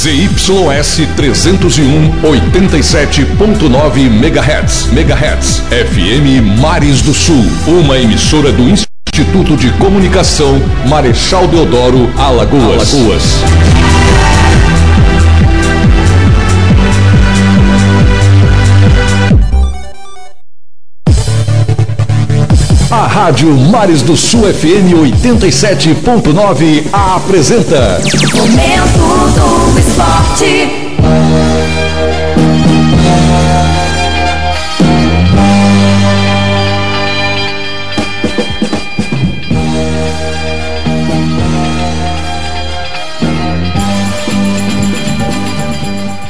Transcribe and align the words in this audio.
ZYS 0.00 1.04
301 1.14 2.22
87.9 2.22 4.08
MHz. 4.08 4.88
MHz. 4.92 5.60
FM 5.68 6.58
Mares 6.58 7.02
do 7.02 7.12
Sul. 7.12 7.44
Uma 7.66 7.98
emissora 7.98 8.50
do 8.50 8.62
Instituto 8.62 9.58
de 9.58 9.70
Comunicação 9.72 10.58
Marechal 10.88 11.46
Deodoro, 11.48 12.10
Alagoas. 12.16 12.94
Alagoas. 12.94 13.24
Rádio 23.10 23.52
Mares 23.56 24.02
do 24.02 24.16
Sul 24.16 24.42
FM 24.42 24.94
87.9 24.94 26.86
apresenta. 26.92 28.00
Momento 28.36 29.00
do 29.34 29.78
Esporte. 29.80 30.90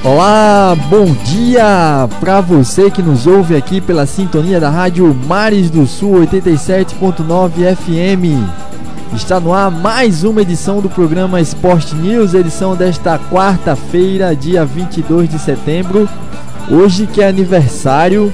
Olá, 0.03 0.60
bom 0.75 1.07
dia 1.25 2.09
para 2.21 2.41
você 2.41 2.91
que 2.91 3.03
nos 3.03 3.27
ouve 3.27 3.57
aqui 3.57 3.81
pela 3.81 4.07
sintonia 4.07 4.61
da 4.61 4.71
Rádio 4.71 5.13
Mares 5.27 5.69
do 5.69 5.87
Sul 5.87 6.21
87.9 6.21 7.75
FM. 7.77 9.15
Está 9.15 9.41
no 9.41 9.53
ar 9.53 9.71
mais 9.71 10.23
uma 10.23 10.43
edição 10.43 10.81
do 10.81 10.89
programa 10.89 11.41
Esporte 11.41 11.95
News, 11.97 12.35
edição 12.35 12.77
desta 12.77 13.19
quarta-feira, 13.19 14.37
dia 14.37 14.65
22 14.65 15.29
de 15.29 15.39
setembro. 15.39 16.09
Hoje 16.71 17.07
que 17.07 17.21
é 17.21 17.29
aniversário 17.29 18.33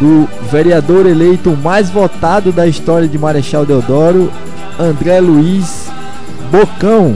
do 0.00 0.28
vereador 0.50 1.06
eleito 1.06 1.56
mais 1.62 1.88
votado 1.88 2.50
da 2.50 2.66
história 2.66 3.06
de 3.06 3.18
Marechal 3.18 3.64
Deodoro, 3.64 4.32
André 4.78 5.20
Luiz 5.20 5.88
Bocão. 6.50 7.14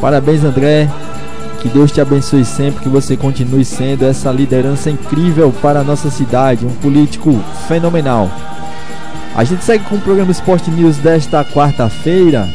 Parabéns, 0.00 0.44
André. 0.44 0.88
Que 1.64 1.70
Deus 1.70 1.90
te 1.90 1.98
abençoe 1.98 2.44
sempre, 2.44 2.82
que 2.82 2.90
você 2.90 3.16
continue 3.16 3.64
sendo 3.64 4.04
essa 4.04 4.30
liderança 4.30 4.90
incrível 4.90 5.50
para 5.62 5.80
a 5.80 5.82
nossa 5.82 6.10
cidade, 6.10 6.66
um 6.66 6.74
político 6.74 7.42
fenomenal. 7.66 8.30
A 9.34 9.44
gente 9.44 9.64
segue 9.64 9.82
com 9.84 9.94
o 9.94 10.00
programa 10.02 10.30
Esporte 10.30 10.70
News 10.70 10.98
desta 10.98 11.42
quarta-feira, 11.42 12.46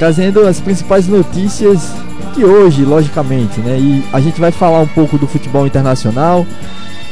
trazendo 0.00 0.44
as 0.48 0.60
principais 0.60 1.06
notícias 1.06 1.92
de 2.34 2.44
hoje, 2.44 2.84
logicamente, 2.84 3.60
né? 3.60 3.78
E 3.78 4.04
a 4.12 4.18
gente 4.18 4.40
vai 4.40 4.50
falar 4.50 4.80
um 4.80 4.88
pouco 4.88 5.16
do 5.16 5.28
futebol 5.28 5.64
internacional, 5.64 6.44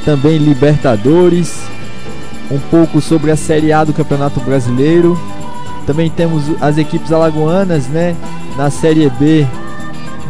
também 0.04 0.38
Libertadores, 0.38 1.62
um 2.50 2.58
pouco 2.58 3.00
sobre 3.00 3.30
a 3.30 3.36
Série 3.36 3.72
A 3.72 3.84
do 3.84 3.92
Campeonato 3.92 4.40
Brasileiro. 4.40 5.16
Também 5.86 6.10
temos 6.10 6.42
as 6.60 6.78
equipes 6.78 7.12
alagoanas, 7.12 7.86
né, 7.86 8.16
na 8.56 8.70
Série 8.70 9.08
B 9.08 9.46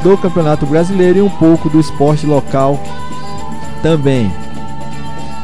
do 0.03 0.17
Campeonato 0.17 0.67
Brasileiro 0.67 1.19
e 1.19 1.23
um 1.23 1.31
pouco 1.31 1.69
do 1.69 1.81
esporte 1.81 2.27
local 2.27 2.79
também. 3.83 4.33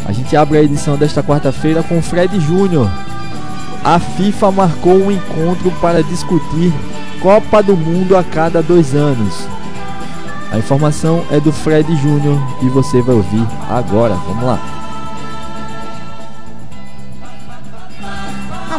A 0.04 0.12
gente 0.12 0.36
abre 0.36 0.58
a 0.58 0.62
edição 0.62 0.96
desta 0.96 1.22
quarta-feira 1.22 1.82
com 1.82 2.02
Fred 2.02 2.38
Júnior. 2.40 2.90
A 3.82 3.98
FIFA 3.98 4.50
marcou 4.50 4.94
um 4.94 5.10
encontro 5.10 5.70
para 5.80 6.02
discutir 6.02 6.72
Copa 7.20 7.62
do 7.62 7.76
Mundo 7.76 8.16
a 8.16 8.22
cada 8.22 8.62
dois 8.62 8.94
anos. 8.94 9.46
A 10.52 10.58
informação 10.58 11.24
é 11.30 11.40
do 11.40 11.52
Fred 11.52 11.94
Júnior 11.96 12.38
e 12.62 12.68
você 12.68 13.02
vai 13.02 13.14
ouvir 13.14 13.46
agora. 13.68 14.14
Vamos 14.14 14.44
lá. 14.44 14.73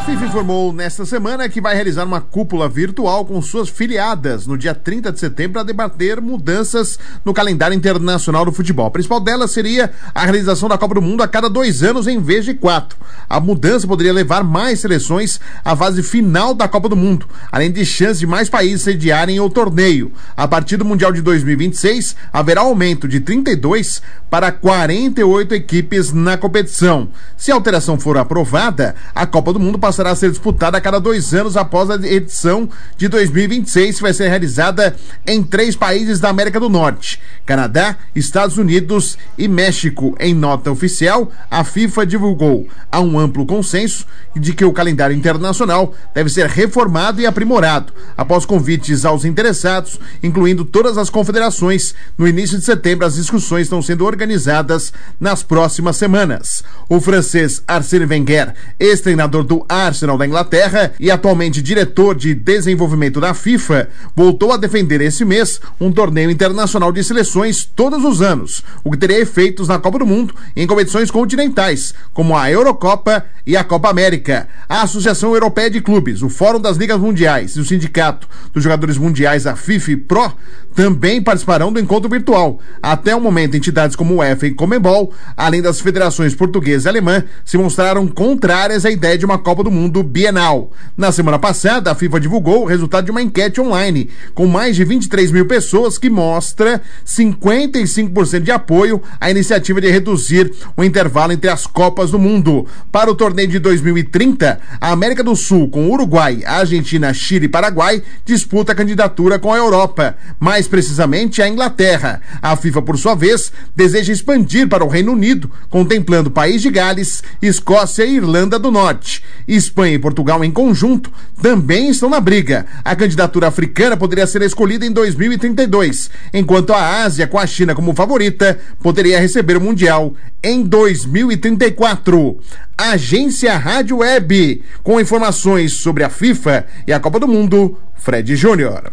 FIFA 0.05 0.25
informou 0.25 0.71
nesta 0.71 1.03
semana 1.03 1.49
que 1.49 1.59
vai 1.59 1.73
realizar 1.73 2.03
uma 2.03 2.21
cúpula 2.21 2.69
virtual 2.69 3.25
com 3.25 3.41
suas 3.41 3.69
filiadas 3.69 4.45
no 4.45 4.55
dia 4.55 4.75
30 4.75 5.11
de 5.11 5.19
setembro 5.19 5.53
para 5.53 5.63
debater 5.63 6.21
mudanças 6.21 6.99
no 7.25 7.33
calendário 7.33 7.75
internacional 7.75 8.45
do 8.45 8.51
futebol. 8.51 8.85
A 8.85 8.91
principal 8.91 9.19
delas 9.19 9.49
seria 9.49 9.91
a 10.13 10.21
realização 10.21 10.69
da 10.69 10.77
Copa 10.77 10.93
do 10.93 11.01
Mundo 11.01 11.23
a 11.23 11.27
cada 11.27 11.49
dois 11.49 11.81
anos 11.81 12.05
em 12.05 12.21
vez 12.21 12.45
de 12.45 12.53
quatro. 12.53 12.95
A 13.27 13.39
mudança 13.39 13.87
poderia 13.87 14.13
levar 14.13 14.43
mais 14.43 14.79
seleções 14.79 15.39
à 15.63 15.75
fase 15.75 16.03
final 16.03 16.53
da 16.53 16.67
Copa 16.67 16.87
do 16.87 16.95
Mundo, 16.95 17.27
além 17.51 17.71
de 17.71 17.83
chance 17.83 18.19
de 18.19 18.27
mais 18.27 18.47
países 18.47 18.83
sediarem 18.83 19.39
o 19.39 19.49
torneio. 19.49 20.11
A 20.37 20.47
partir 20.47 20.77
do 20.77 20.85
Mundial 20.85 21.11
de 21.11 21.23
2026, 21.23 22.15
haverá 22.31 22.61
aumento 22.61 23.07
de 23.07 23.21
32 23.21 24.03
para 24.29 24.51
48 24.51 25.55
equipes 25.55 26.11
na 26.11 26.37
competição. 26.37 27.09
Se 27.35 27.51
a 27.51 27.55
alteração 27.55 27.99
for 27.99 28.17
aprovada, 28.17 28.93
a 29.15 29.25
Copa 29.25 29.51
do 29.51 29.59
Mundo 29.59 29.79
passará 29.95 30.11
a 30.11 30.15
ser 30.15 30.29
disputada 30.29 30.77
a 30.77 30.81
cada 30.81 30.99
dois 30.99 31.33
anos 31.33 31.55
após 31.55 31.89
a 31.89 31.95
edição 31.95 32.67
de 32.97 33.07
2026, 33.07 33.95
que 33.95 34.01
vai 34.01 34.13
ser 34.13 34.27
realizada 34.27 34.93
em 35.25 35.41
três 35.41 35.73
países 35.73 36.19
da 36.19 36.27
América 36.27 36.59
do 36.59 36.67
Norte: 36.67 37.21
Canadá, 37.45 37.95
Estados 38.13 38.57
Unidos 38.57 39.17
e 39.37 39.47
México. 39.47 40.13
Em 40.19 40.33
nota 40.33 40.69
oficial, 40.69 41.31
a 41.49 41.63
FIFA 41.63 42.05
divulgou 42.05 42.67
há 42.91 42.99
um 42.99 43.17
amplo 43.17 43.45
consenso 43.45 44.05
de 44.35 44.51
que 44.51 44.65
o 44.65 44.73
calendário 44.73 45.15
internacional 45.15 45.93
deve 46.13 46.29
ser 46.29 46.47
reformado 46.47 47.21
e 47.21 47.25
aprimorado, 47.25 47.93
após 48.17 48.45
convites 48.45 49.05
aos 49.05 49.23
interessados, 49.23 49.97
incluindo 50.21 50.65
todas 50.65 50.97
as 50.97 51.09
confederações. 51.09 51.95
No 52.17 52.27
início 52.27 52.57
de 52.57 52.65
setembro, 52.65 53.05
as 53.05 53.15
discussões 53.15 53.63
estão 53.63 53.81
sendo 53.81 54.05
organizadas 54.05 54.91
nas 55.19 55.41
próximas 55.41 55.95
semanas. 55.95 56.65
O 56.89 56.99
francês 56.99 57.63
Arsène 57.65 58.05
Wenger, 58.05 58.53
ex-treinador 58.77 59.43
do 59.43 59.65
Arsenal 59.85 60.17
da 60.17 60.25
Inglaterra 60.25 60.93
e 60.99 61.11
atualmente 61.11 61.61
diretor 61.61 62.15
de 62.15 62.33
desenvolvimento 62.33 63.19
da 63.19 63.33
FIFA, 63.33 63.89
voltou 64.15 64.51
a 64.51 64.57
defender 64.57 65.01
esse 65.01 65.23
mês 65.23 65.59
um 65.79 65.91
torneio 65.91 66.29
internacional 66.29 66.91
de 66.91 67.03
seleções 67.03 67.63
todos 67.65 68.03
os 68.03 68.21
anos, 68.21 68.63
o 68.83 68.91
que 68.91 68.97
teria 68.97 69.19
efeitos 69.19 69.67
na 69.67 69.79
Copa 69.79 69.99
do 69.99 70.05
Mundo 70.05 70.33
em 70.55 70.67
competições 70.67 71.11
continentais, 71.11 71.93
como 72.13 72.35
a 72.37 72.49
Eurocopa 72.49 73.25
e 73.45 73.55
a 73.55 73.63
Copa 73.63 73.89
América. 73.89 74.47
A 74.67 74.81
Associação 74.81 75.33
Europeia 75.33 75.69
de 75.69 75.81
Clubes, 75.81 76.21
o 76.21 76.29
Fórum 76.29 76.59
das 76.59 76.77
Ligas 76.77 76.99
Mundiais 76.99 77.55
e 77.55 77.59
o 77.59 77.65
Sindicato 77.65 78.27
dos 78.51 78.63
Jogadores 78.63 78.97
Mundiais, 78.97 79.45
a 79.45 79.55
FIFA 79.55 79.97
Pro, 80.07 80.33
também 80.73 81.21
participarão 81.21 81.71
do 81.71 81.79
encontro 81.79 82.09
virtual. 82.09 82.59
Até 82.81 83.15
o 83.15 83.21
momento, 83.21 83.55
entidades 83.55 83.95
como 83.95 84.15
o 84.15 84.17
UEFA 84.17 84.47
e 84.47 84.53
Comebol, 84.53 85.13
além 85.37 85.61
das 85.61 85.79
federações 85.79 86.35
portuguesa 86.35 86.89
e 86.89 86.91
alemã, 86.91 87.23
se 87.43 87.57
mostraram 87.57 88.07
contrárias 88.07 88.85
à 88.85 88.91
ideia 88.91 89.17
de 89.17 89.25
uma 89.25 89.37
Copa 89.37 89.63
do 89.63 89.71
Mundo 89.75 90.01
bienal. 90.01 90.71
Na 90.95 91.11
semana 91.11 91.37
passada, 91.37 91.91
a 91.91 91.95
FIFA 91.95 92.21
divulgou 92.21 92.63
o 92.63 92.65
resultado 92.65 93.03
de 93.03 93.11
uma 93.11 93.21
enquete 93.21 93.59
online 93.59 94.09
com 94.33 94.47
mais 94.47 94.73
de 94.73 94.85
23 94.85 95.31
mil 95.31 95.45
pessoas 95.45 95.97
que 95.97 96.09
mostra 96.09 96.81
55% 97.05 98.39
de 98.39 98.51
apoio 98.51 99.03
à 99.19 99.29
iniciativa 99.29 99.81
de 99.81 99.91
reduzir 99.91 100.49
o 100.77 100.83
intervalo 100.83 101.33
entre 101.33 101.49
as 101.49 101.67
Copas 101.67 102.11
do 102.11 102.17
Mundo. 102.17 102.65
Para 102.89 103.11
o 103.11 103.15
torneio 103.15 103.49
de 103.49 103.59
2030, 103.59 104.61
a 104.79 104.91
América 104.93 105.21
do 105.21 105.35
Sul, 105.35 105.67
com 105.67 105.91
Uruguai, 105.91 106.41
Argentina, 106.45 107.13
Chile 107.13 107.47
e 107.47 107.49
Paraguai, 107.49 108.01
disputa 108.23 108.71
a 108.71 108.75
candidatura 108.75 109.37
com 109.37 109.51
a 109.51 109.57
Europa, 109.57 110.15
mais 110.39 110.69
precisamente 110.69 111.41
a 111.41 111.49
Inglaterra. 111.49 112.21
A 112.41 112.55
FIFA, 112.55 112.81
por 112.81 112.97
sua 112.97 113.13
vez, 113.13 113.51
deseja 113.75 114.13
expandir 114.13 114.69
para 114.69 114.85
o 114.85 114.87
Reino 114.87 115.11
Unido, 115.11 115.51
contemplando 115.69 116.31
País 116.31 116.61
de 116.61 116.69
Gales, 116.69 117.21
Escócia 117.41 118.05
e 118.05 118.15
Irlanda 118.15 118.57
do 118.57 118.71
Norte. 118.71 119.21
Espanha 119.65 119.95
e 119.95 119.99
Portugal 119.99 120.43
em 120.43 120.51
conjunto 120.51 121.11
também 121.41 121.89
estão 121.89 122.09
na 122.09 122.19
briga. 122.19 122.65
A 122.83 122.95
candidatura 122.95 123.47
africana 123.47 123.97
poderia 123.97 124.25
ser 124.27 124.41
escolhida 124.41 124.85
em 124.85 124.91
2032, 124.91 126.09
enquanto 126.33 126.73
a 126.73 127.03
Ásia, 127.03 127.27
com 127.27 127.37
a 127.37 127.45
China 127.45 127.75
como 127.75 127.93
favorita, 127.93 128.57
poderia 128.81 129.19
receber 129.19 129.57
o 129.57 129.61
Mundial 129.61 130.13
em 130.43 130.63
2034. 130.63 132.39
Agência 132.77 133.57
Rádio 133.57 133.97
Web, 133.97 134.63
com 134.83 134.99
informações 134.99 135.73
sobre 135.73 136.03
a 136.03 136.09
FIFA 136.09 136.65
e 136.87 136.93
a 136.93 136.99
Copa 136.99 137.19
do 137.19 137.27
Mundo, 137.27 137.77
Fred 137.95 138.35
Júnior. 138.35 138.91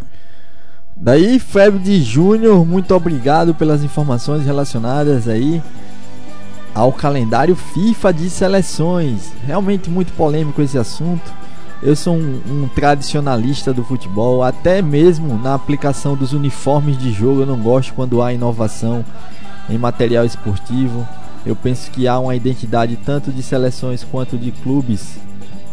Daí, 0.96 1.38
Fred 1.38 2.02
Júnior, 2.02 2.64
muito 2.64 2.94
obrigado 2.94 3.54
pelas 3.54 3.82
informações 3.82 4.44
relacionadas 4.44 5.26
aí 5.26 5.60
ao 6.74 6.92
calendário 6.92 7.54
FIFA 7.54 8.12
de 8.12 8.30
seleções. 8.30 9.32
Realmente 9.46 9.90
muito 9.90 10.12
polêmico 10.12 10.62
esse 10.62 10.78
assunto. 10.78 11.32
Eu 11.82 11.96
sou 11.96 12.14
um, 12.14 12.40
um, 12.48 12.68
tradicionalista 12.68 13.72
do 13.72 13.84
futebol, 13.84 14.42
até 14.42 14.80
mesmo 14.80 15.36
na 15.36 15.54
aplicação 15.54 16.16
dos 16.16 16.32
uniformes 16.32 16.96
de 16.96 17.12
jogo. 17.12 17.40
Eu 17.40 17.46
não 17.46 17.58
gosto 17.58 17.92
quando 17.92 18.22
há 18.22 18.32
inovação 18.32 19.04
em 19.68 19.76
material 19.76 20.24
esportivo. 20.24 21.06
Eu 21.44 21.56
penso 21.56 21.90
que 21.90 22.06
há 22.06 22.18
uma 22.18 22.36
identidade 22.36 22.96
tanto 23.04 23.32
de 23.32 23.42
seleções 23.42 24.04
quanto 24.04 24.38
de 24.38 24.52
clubes 24.52 25.18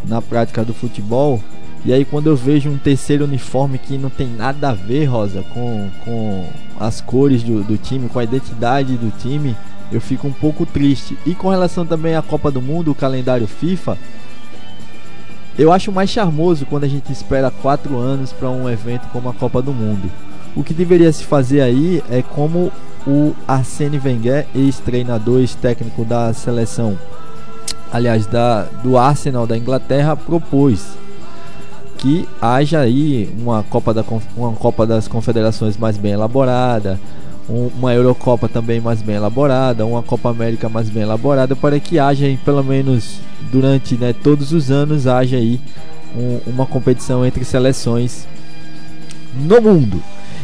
na 0.04 0.20
prática 0.22 0.64
do 0.64 0.72
futebol 0.72 1.38
E 1.84 1.92
aí 1.92 2.04
quando 2.04 2.26
eu 2.26 2.34
vejo 2.34 2.70
um 2.70 2.78
terceiro 2.78 3.24
uniforme 3.24 3.78
que 3.78 3.96
não 3.96 4.10
tem 4.10 4.26
nada 4.26 4.70
a 4.70 4.74
ver, 4.74 5.04
Rosa, 5.04 5.42
com, 5.54 5.88
com 6.04 6.46
as 6.78 7.00
cores 7.00 7.42
do, 7.42 7.62
do 7.62 7.78
time, 7.78 8.08
com 8.08 8.18
a 8.18 8.24
identidade 8.24 8.96
do 8.96 9.10
time, 9.18 9.56
eu 9.92 10.00
fico 10.00 10.26
um 10.26 10.32
pouco 10.32 10.64
triste. 10.64 11.16
E 11.26 11.34
com 11.34 11.48
relação 11.48 11.84
também 11.84 12.16
à 12.16 12.22
Copa 12.22 12.50
do 12.50 12.60
Mundo, 12.60 12.90
o 12.90 12.94
calendário 12.94 13.46
FIFA, 13.46 13.96
eu 15.58 15.72
acho 15.72 15.92
mais 15.92 16.10
charmoso 16.10 16.64
quando 16.66 16.84
a 16.84 16.88
gente 16.88 17.12
espera 17.12 17.50
quatro 17.50 17.96
anos 17.98 18.32
para 18.32 18.48
um 18.48 18.68
evento 18.68 19.08
como 19.12 19.28
a 19.28 19.34
Copa 19.34 19.60
do 19.60 19.72
Mundo. 19.72 20.10
O 20.54 20.64
que 20.64 20.72
deveria 20.72 21.12
se 21.12 21.24
fazer 21.24 21.60
aí 21.60 22.02
é 22.10 22.22
como 22.22 22.72
o 23.06 23.34
Arsene 23.46 24.00
Wenger, 24.02 24.46
ex-treinador, 24.54 25.40
ex-técnico 25.40 26.04
da 26.04 26.32
seleção, 26.32 26.98
aliás, 27.92 28.26
da, 28.26 28.64
do 28.82 28.96
Arsenal 28.98 29.46
da 29.46 29.56
Inglaterra, 29.56 30.16
propôs 30.16 30.98
que 32.00 32.26
haja 32.40 32.80
aí 32.80 33.30
uma 33.38 33.62
Copa, 33.62 33.92
da, 33.92 34.02
uma 34.34 34.52
Copa 34.52 34.86
das 34.86 35.06
Confederações 35.06 35.76
mais 35.76 35.98
bem 35.98 36.12
elaborada, 36.12 36.98
uma 37.50 37.92
Eurocopa 37.92 38.48
também 38.48 38.80
mais 38.80 39.02
bem 39.02 39.16
elaborada, 39.16 39.84
uma 39.84 40.02
Copa 40.02 40.30
América 40.30 40.68
mais 40.68 40.88
bem 40.88 41.02
elaborada, 41.02 41.56
para 41.56 41.80
que 41.80 41.98
haja 41.98 42.26
pelo 42.44 42.62
menos 42.62 43.20
durante 43.50 43.96
né, 43.96 44.12
todos 44.12 44.52
os 44.52 44.70
anos, 44.70 45.06
haja 45.06 45.36
aí 45.36 45.60
um, 46.16 46.38
uma 46.46 46.64
competição 46.64 47.26
entre 47.26 47.44
seleções 47.44 48.26
no 49.34 49.60
mundo. 49.60 50.00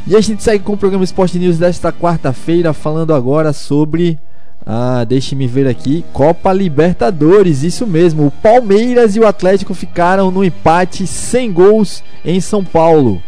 E 0.07 0.17
a 0.17 0.21
gente 0.21 0.43
segue 0.43 0.63
com 0.63 0.73
o 0.73 0.77
programa 0.77 1.05
Esporte 1.05 1.39
News 1.39 1.59
desta 1.59 1.93
quarta-feira, 1.93 2.73
falando 2.73 3.15
agora 3.15 3.53
sobre. 3.53 4.19
Ah, 4.65 5.05
deixe-me 5.05 5.47
ver 5.47 5.69
aqui. 5.69 6.05
Copa 6.13 6.53
Libertadores, 6.53 7.63
isso 7.63 7.87
mesmo. 7.87 8.27
O 8.27 8.31
Palmeiras 8.31 9.15
e 9.15 9.21
o 9.21 9.27
Atlético 9.27 9.75
ficaram 9.75 10.31
no 10.31 10.45
empate 10.45 11.07
sem 11.07 11.53
gols 11.53 12.03
em 12.25 12.41
São 12.41 12.65
Paulo. 12.65 13.23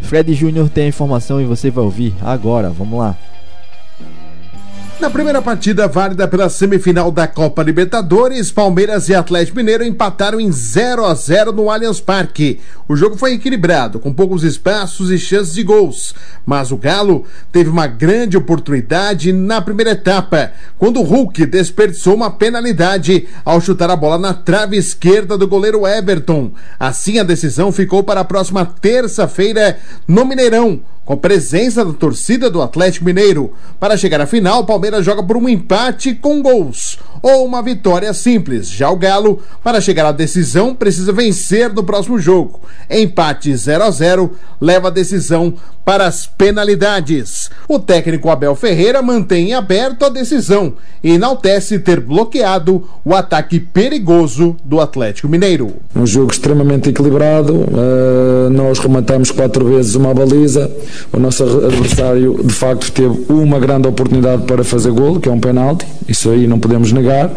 Fred 0.00 0.32
Júnior 0.34 0.68
tem 0.68 0.84
a 0.84 0.88
informação 0.88 1.40
e 1.40 1.44
você 1.44 1.70
vai 1.70 1.84
ouvir 1.84 2.14
agora. 2.22 2.70
Vamos 2.70 2.98
lá. 2.98 3.16
Na 4.98 5.10
primeira 5.10 5.42
partida 5.42 5.86
válida 5.86 6.26
pela 6.26 6.48
semifinal 6.48 7.12
da 7.12 7.28
Copa 7.28 7.62
Libertadores, 7.62 8.50
Palmeiras 8.50 9.10
e 9.10 9.14
Atlético 9.14 9.58
Mineiro 9.58 9.84
empataram 9.84 10.40
em 10.40 10.50
0 10.50 11.04
a 11.04 11.14
0 11.14 11.52
no 11.52 11.70
Allianz 11.70 12.00
Parque. 12.00 12.60
O 12.88 12.96
jogo 12.96 13.14
foi 13.14 13.34
equilibrado, 13.34 13.98
com 14.00 14.10
poucos 14.10 14.42
espaços 14.42 15.10
e 15.10 15.18
chances 15.18 15.52
de 15.52 15.62
gols, 15.62 16.14
mas 16.46 16.72
o 16.72 16.78
Galo 16.78 17.26
teve 17.52 17.68
uma 17.68 17.86
grande 17.86 18.38
oportunidade 18.38 19.34
na 19.34 19.60
primeira 19.60 19.90
etapa, 19.90 20.52
quando 20.78 20.98
o 20.98 21.04
Hulk 21.04 21.44
desperdiçou 21.44 22.14
uma 22.14 22.30
penalidade 22.30 23.28
ao 23.44 23.60
chutar 23.60 23.90
a 23.90 23.96
bola 23.96 24.16
na 24.18 24.32
trave 24.32 24.78
esquerda 24.78 25.36
do 25.36 25.46
goleiro 25.46 25.86
Everton. 25.86 26.52
Assim 26.80 27.18
a 27.18 27.22
decisão 27.22 27.70
ficou 27.70 28.02
para 28.02 28.20
a 28.20 28.24
próxima 28.24 28.64
terça-feira 28.64 29.78
no 30.08 30.24
Mineirão 30.24 30.80
com 31.06 31.16
presença 31.16 31.84
da 31.84 31.92
torcida 31.92 32.50
do 32.50 32.60
Atlético 32.60 33.06
Mineiro. 33.06 33.52
Para 33.78 33.96
chegar 33.96 34.20
à 34.20 34.26
final, 34.26 34.60
o 34.60 34.66
Palmeiras 34.66 35.04
joga 35.04 35.22
por 35.22 35.36
um 35.36 35.48
empate 35.48 36.12
com 36.14 36.42
gols 36.42 36.98
ou 37.22 37.46
uma 37.46 37.62
vitória 37.62 38.12
simples. 38.12 38.68
Já 38.68 38.90
o 38.90 38.96
Galo, 38.96 39.40
para 39.62 39.80
chegar 39.80 40.04
à 40.04 40.12
decisão, 40.12 40.74
precisa 40.74 41.12
vencer 41.12 41.72
no 41.72 41.84
próximo 41.84 42.18
jogo. 42.18 42.60
Empate 42.90 43.56
0 43.56 43.84
a 43.84 43.90
0 43.90 44.32
leva 44.60 44.88
a 44.88 44.90
decisão 44.90 45.54
para 45.86 46.04
as 46.04 46.26
penalidades. 46.26 47.48
O 47.68 47.78
técnico 47.78 48.28
Abel 48.28 48.56
Ferreira 48.56 49.00
mantém 49.00 49.54
aberto 49.54 50.04
a 50.04 50.08
decisão 50.08 50.74
e 51.02 51.12
enaltece 51.12 51.78
ter 51.78 52.00
bloqueado 52.00 52.82
o 53.04 53.14
ataque 53.14 53.60
perigoso 53.60 54.56
do 54.64 54.80
Atlético 54.80 55.28
Mineiro. 55.28 55.74
Um 55.94 56.04
jogo 56.04 56.32
extremamente 56.32 56.88
equilibrado, 56.88 57.54
uh, 57.54 58.50
nós 58.50 58.80
rematamos 58.80 59.30
quatro 59.30 59.64
vezes 59.64 59.94
uma 59.94 60.12
baliza, 60.12 60.68
o 61.12 61.18
nosso 61.18 61.42
adversário 61.42 62.40
de 62.44 62.52
facto 62.52 62.90
teve 62.92 63.26
uma 63.28 63.58
grande 63.58 63.88
oportunidade 63.88 64.42
para 64.44 64.62
fazer 64.64 64.90
golo, 64.90 65.20
que 65.20 65.28
é 65.28 65.32
um 65.32 65.40
penalti, 65.40 65.86
isso 66.08 66.30
aí 66.30 66.46
não 66.46 66.58
podemos 66.58 66.92
negar. 66.92 67.30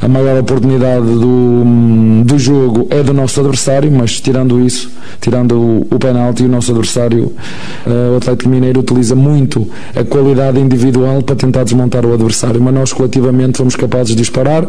A 0.00 0.08
maior 0.08 0.40
oportunidade 0.40 1.06
do, 1.06 2.24
do 2.24 2.38
jogo 2.38 2.86
é 2.90 3.02
do 3.02 3.12
nosso 3.12 3.40
adversário, 3.40 3.90
mas 3.90 4.20
tirando 4.20 4.60
isso, 4.64 4.90
tirando 5.20 5.56
o, 5.56 5.86
o 5.90 5.98
penalti, 5.98 6.44
o 6.44 6.48
nosso 6.48 6.70
adversário 6.70 7.32
Uh, 7.86 8.14
o 8.14 8.16
Atlético 8.16 8.48
Mineiro 8.48 8.80
utiliza 8.80 9.14
muito 9.14 9.68
a 9.94 10.04
qualidade 10.04 10.60
individual 10.60 11.22
para 11.22 11.34
tentar 11.34 11.64
desmontar 11.64 12.06
o 12.06 12.12
adversário, 12.12 12.60
mas 12.60 12.72
nós 12.72 12.92
coletivamente 12.92 13.58
fomos 13.58 13.74
capazes 13.74 14.08
de 14.08 14.16
disparar 14.16 14.66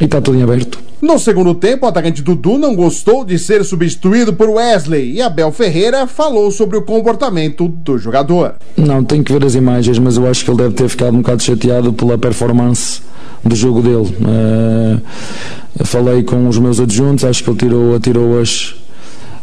e 0.00 0.04
está 0.04 0.20
tudo 0.20 0.38
em 0.38 0.42
aberto. 0.42 0.78
No 1.00 1.18
segundo 1.18 1.54
tempo, 1.54 1.84
o 1.84 1.88
atacante 1.88 2.22
Dudu 2.22 2.56
não 2.56 2.74
gostou 2.74 3.24
de 3.24 3.38
ser 3.38 3.62
substituído 3.62 4.32
por 4.32 4.48
Wesley 4.48 5.12
e 5.12 5.22
Abel 5.22 5.52
Ferreira 5.52 6.06
falou 6.06 6.50
sobre 6.50 6.78
o 6.78 6.82
comportamento 6.82 7.68
do 7.68 7.98
jogador. 7.98 8.54
Não, 8.76 9.04
tenho 9.04 9.22
que 9.22 9.32
ver 9.32 9.44
as 9.44 9.54
imagens, 9.54 9.98
mas 9.98 10.16
eu 10.16 10.26
acho 10.26 10.44
que 10.44 10.50
ele 10.50 10.58
deve 10.58 10.74
ter 10.74 10.88
ficado 10.88 11.14
um 11.14 11.18
bocado 11.18 11.42
chateado 11.42 11.92
pela 11.92 12.16
performance 12.16 13.02
do 13.44 13.54
jogo 13.54 13.82
dele. 13.82 14.16
Uh, 14.20 15.84
falei 15.84 16.22
com 16.22 16.48
os 16.48 16.58
meus 16.58 16.80
adjuntos, 16.80 17.24
acho 17.24 17.44
que 17.44 17.50
ele 17.50 17.58
tirou, 17.58 17.94
atirou 17.94 18.40
as, 18.40 18.74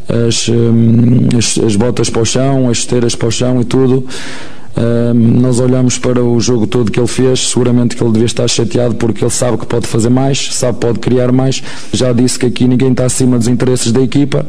as, 0.10 0.50
hum, 0.50 1.30
as, 1.38 1.60
as, 1.60 1.76
botas 1.76 2.10
para 2.10 2.22
o 2.22 2.26
chão, 2.26 2.70
as 2.70 2.80
esteiras 2.80 3.16
para 3.16 3.28
o 3.28 3.32
chão 3.32 3.62
e 3.62 3.66
tudo. 3.66 4.08
Nós 5.14 5.60
olhamos 5.60 5.98
para 5.98 6.24
o 6.24 6.40
jogo 6.40 6.66
todo 6.66 6.92
que 6.92 7.00
ele 7.00 7.08
fez, 7.08 7.50
seguramente 7.50 7.96
que 7.96 8.04
ele 8.04 8.12
devia 8.12 8.26
estar 8.26 8.48
chateado 8.48 8.96
porque 8.96 9.24
ele 9.24 9.32
sabe 9.32 9.58
que 9.58 9.66
pode 9.66 9.88
fazer 9.88 10.10
mais, 10.10 10.54
sabe 10.54 10.80
que 10.80 10.86
pode 10.86 11.00
criar 11.00 11.32
mais. 11.32 11.62
Já 11.94 12.12
disse 12.14 12.40
que 12.40 12.46
aqui 12.46 12.68
ninguém 12.68 12.92
está 12.92 13.06
acima 13.06 13.38
dos 13.38 13.48
interesses 13.48 13.92
da 13.92 14.02
equipa 14.02 14.46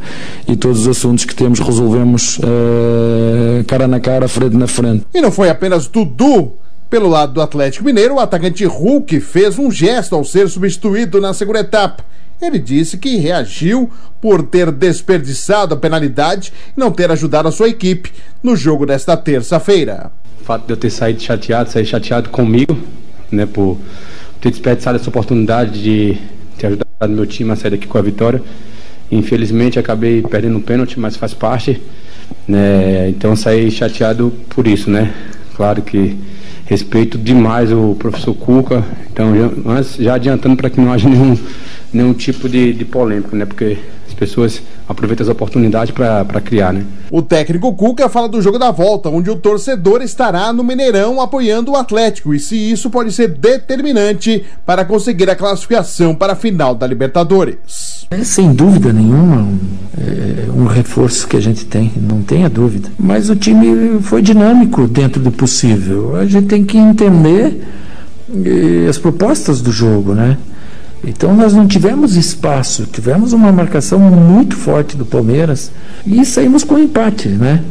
e 0.49 0.57
todos 0.57 0.83
os 0.83 0.89
assuntos 0.89 1.25
que 1.25 1.35
temos 1.35 1.59
resolvemos 1.59 2.39
uh, 2.39 3.65
cara 3.67 3.89
na 3.89 4.01
cara, 4.01 4.29
frente 4.29 4.57
na 4.57 4.67
frente. 4.67 5.05
E 5.15 5.21
não 5.21 5.33
foi 5.33 5.51
apenas 5.51 5.87
Dudu 5.87 6.53
pelo 6.89 7.09
lado 7.09 7.33
do 7.33 7.41
Atlético 7.41 7.87
Mineiro, 7.87 8.17
o 8.17 8.21
atacante 8.21 8.67
Hulk 8.67 9.19
fez 9.21 9.59
um 9.59 9.71
gesto 9.71 10.15
ao 10.15 10.23
ser 10.23 10.47
substituído 10.51 11.23
na 11.23 11.33
segunda 11.33 11.61
etapa. 11.61 12.05
Ele 12.43 12.59
disse 12.59 12.99
que 12.99 13.19
reagiu 13.19 13.89
por 14.21 14.43
ter 14.43 14.73
desperdiçado 14.73 15.75
a 15.75 15.77
penalidade 15.77 16.53
e 16.77 16.81
não 16.81 16.91
ter 16.91 17.09
ajudado 17.09 17.47
a 17.47 17.53
sua 17.53 17.69
equipe 17.69 18.13
no 18.43 18.57
jogo 18.57 18.85
desta 18.85 19.17
terça-feira. 19.17 20.11
O 20.41 20.45
fato 20.45 20.67
de 20.67 20.73
eu 20.73 20.77
ter 20.77 20.91
saído 20.91 21.23
chateado, 21.23 21.71
sair 21.71 21.87
chateado 21.87 22.31
comigo, 22.31 22.77
né, 23.31 23.47
por 23.47 23.79
ter 24.41 24.51
desperdiçado 24.51 24.99
essa 24.99 25.09
oportunidade 25.09 25.81
de 25.81 26.19
ter 26.59 26.67
ajudado 26.67 26.89
meu 27.11 27.27
time 27.27 27.53
a 27.53 27.55
sair 27.55 27.71
daqui 27.71 27.87
com 27.87 27.97
a 27.97 28.03
vitória. 28.03 28.43
Infelizmente 29.09 29.79
acabei 29.79 30.21
perdendo 30.21 30.59
um 30.59 30.61
pênalti, 30.61 30.99
mas 30.99 31.15
faz 31.15 31.33
parte. 31.33 31.81
Né, 32.49 33.09
então 33.09 33.37
saí 33.37 33.71
chateado 33.71 34.33
por 34.49 34.67
isso, 34.67 34.91
né? 34.91 35.15
Claro 35.55 35.81
que 35.81 36.19
respeito 36.67 37.17
demais 37.17 37.71
o 37.71 37.95
professor 37.97 38.35
Cuca, 38.35 38.85
então 39.13 39.37
já, 39.37 39.51
mas 39.65 39.95
já 39.95 40.15
adiantando 40.15 40.57
para 40.57 40.71
que 40.71 40.81
não 40.81 40.93
haja 40.93 41.09
nenhum 41.09 41.39
nenhum 41.93 42.13
tipo 42.13 42.49
de, 42.49 42.73
de 42.73 42.85
polêmica, 42.85 43.37
né? 43.37 43.45
Porque 43.45 43.79
as 44.07 44.15
pessoas 44.15 44.63
aproveitam 44.89 45.25
as 45.25 45.31
oportunidades 45.31 45.93
para 45.93 46.41
criar, 46.41 46.73
né? 46.73 46.85
O 47.11 47.23
técnico 47.23 47.75
Cuca 47.75 48.09
fala 48.09 48.29
do 48.29 48.41
jogo 48.41 48.59
da 48.59 48.71
volta, 48.71 49.09
onde 49.09 49.31
o 49.31 49.37
torcedor 49.37 50.03
estará 50.03 50.53
no 50.53 50.63
Mineirão 50.63 51.21
apoiando 51.21 51.73
o 51.73 51.77
Atlético 51.77 52.35
e 52.35 52.39
se 52.39 52.57
isso 52.57 52.91
pode 52.91 53.13
ser 53.13 53.29
determinante 53.29 54.45
para 54.65 54.85
conseguir 54.85 55.29
a 55.31 55.37
classificação 55.37 56.15
para 56.15 56.35
a 56.35 56.37
final 56.37 56.75
da 56.75 56.87
Libertadores. 56.87 58.07
É 58.11 58.23
sem 58.25 58.53
dúvida 58.53 58.93
nenhuma 58.93 59.37
um, 59.37 59.59
é, 59.99 60.51
um 60.51 60.67
reforço 60.67 61.27
que 61.27 61.37
a 61.37 61.41
gente 61.41 61.65
tem, 61.65 61.91
não 61.97 62.23
tenha 62.23 62.49
dúvida. 62.51 62.91
Mas 62.99 63.31
o 63.31 63.37
time 63.37 64.01
foi 64.03 64.21
dinâmico 64.21 64.87
dentro 64.87 65.21
do 65.23 65.33
possível. 65.33 66.17
A 66.17 66.27
gente 66.27 66.47
tem 66.47 66.65
que 66.65 66.77
entender 66.77 67.63
eh, 68.45 68.87
as 68.89 68.99
propostas 68.99 69.61
do 69.61 69.73
jogo, 69.73 70.15
né? 70.15 70.37
Então 71.05 71.35
nós 71.35 71.53
não 71.53 71.67
tivemos 71.67 72.17
espaço, 72.17 72.87
tivemos 72.87 73.33
uma 73.33 73.51
marcação 73.51 73.99
muito 73.99 74.57
forte 74.57 74.97
do 74.97 75.05
Palmeiras 75.05 75.71
e 76.07 76.25
saímos 76.25 76.63
com 76.63 76.79
empate, 76.79 77.29
né? 77.29 77.63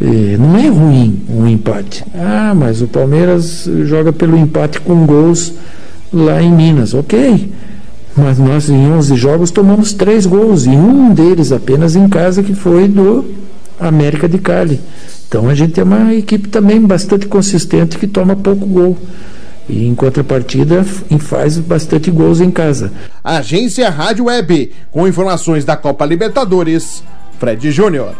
E 0.00 0.36
não 0.38 0.56
é 0.56 0.68
ruim 0.68 1.22
um 1.28 1.46
empate. 1.46 2.02
Ah, 2.14 2.54
mas 2.56 2.80
o 2.80 2.88
Palmeiras 2.88 3.68
joga 3.84 4.12
pelo 4.12 4.36
empate 4.36 4.80
com 4.80 5.06
gols 5.06 5.52
lá 6.12 6.42
em 6.42 6.50
Minas. 6.50 6.94
Ok. 6.94 7.52
Mas 8.16 8.38
nós 8.38 8.68
em 8.68 8.90
11 8.90 9.16
jogos 9.16 9.50
tomamos 9.50 9.92
três 9.92 10.26
gols 10.26 10.66
e 10.66 10.70
um 10.70 11.14
deles 11.14 11.52
apenas 11.52 11.94
em 11.94 12.08
casa 12.08 12.42
que 12.42 12.54
foi 12.54 12.88
do 12.88 13.24
América 13.78 14.28
de 14.28 14.38
Cali. 14.38 14.80
Então 15.28 15.48
a 15.48 15.54
gente 15.54 15.78
é 15.80 15.82
uma 15.82 16.12
equipe 16.12 16.48
também 16.48 16.80
bastante 16.80 17.26
consistente 17.26 17.96
que 17.96 18.06
toma 18.06 18.36
pouco 18.36 18.66
gol. 18.66 18.98
E 19.68 19.86
em 19.86 19.94
contrapartida, 19.94 20.84
faz 21.18 21.58
bastante 21.58 22.10
gols 22.10 22.40
em 22.40 22.50
casa. 22.50 22.92
Agência 23.22 23.88
Rádio 23.88 24.24
Web, 24.24 24.72
com 24.90 25.06
informações 25.06 25.64
da 25.64 25.76
Copa 25.76 26.04
Libertadores, 26.04 27.02
Fred 27.38 27.70
Júnior. 27.70 28.14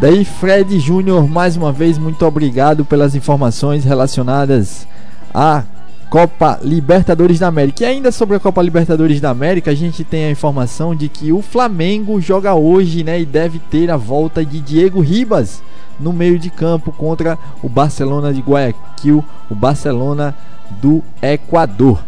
Daí, 0.00 0.24
Fred 0.24 0.78
Júnior, 0.78 1.28
mais 1.28 1.56
uma 1.56 1.72
vez, 1.72 1.98
muito 1.98 2.24
obrigado 2.24 2.84
pelas 2.84 3.14
informações 3.14 3.84
relacionadas 3.84 4.86
à 5.34 5.64
Copa 6.08 6.60
Libertadores 6.62 7.38
da 7.38 7.48
América. 7.48 7.82
E 7.82 7.86
ainda 7.86 8.12
sobre 8.12 8.36
a 8.36 8.40
Copa 8.40 8.62
Libertadores 8.62 9.20
da 9.20 9.30
América, 9.30 9.70
a 9.70 9.74
gente 9.74 10.04
tem 10.04 10.26
a 10.26 10.30
informação 10.30 10.94
de 10.94 11.08
que 11.08 11.32
o 11.32 11.42
Flamengo 11.42 12.20
joga 12.20 12.54
hoje, 12.54 13.02
né, 13.02 13.20
e 13.20 13.26
deve 13.26 13.58
ter 13.58 13.90
a 13.90 13.96
volta 13.96 14.44
de 14.44 14.60
Diego 14.60 15.00
Ribas 15.00 15.60
no 15.98 16.12
meio 16.12 16.38
de 16.38 16.50
campo 16.50 16.92
contra 16.92 17.38
o 17.62 17.68
Barcelona 17.68 18.32
de 18.32 18.40
Guayaquil, 18.40 19.24
o 19.50 19.54
Barcelona 19.54 20.34
do 20.80 21.02
Equador. 21.22 22.02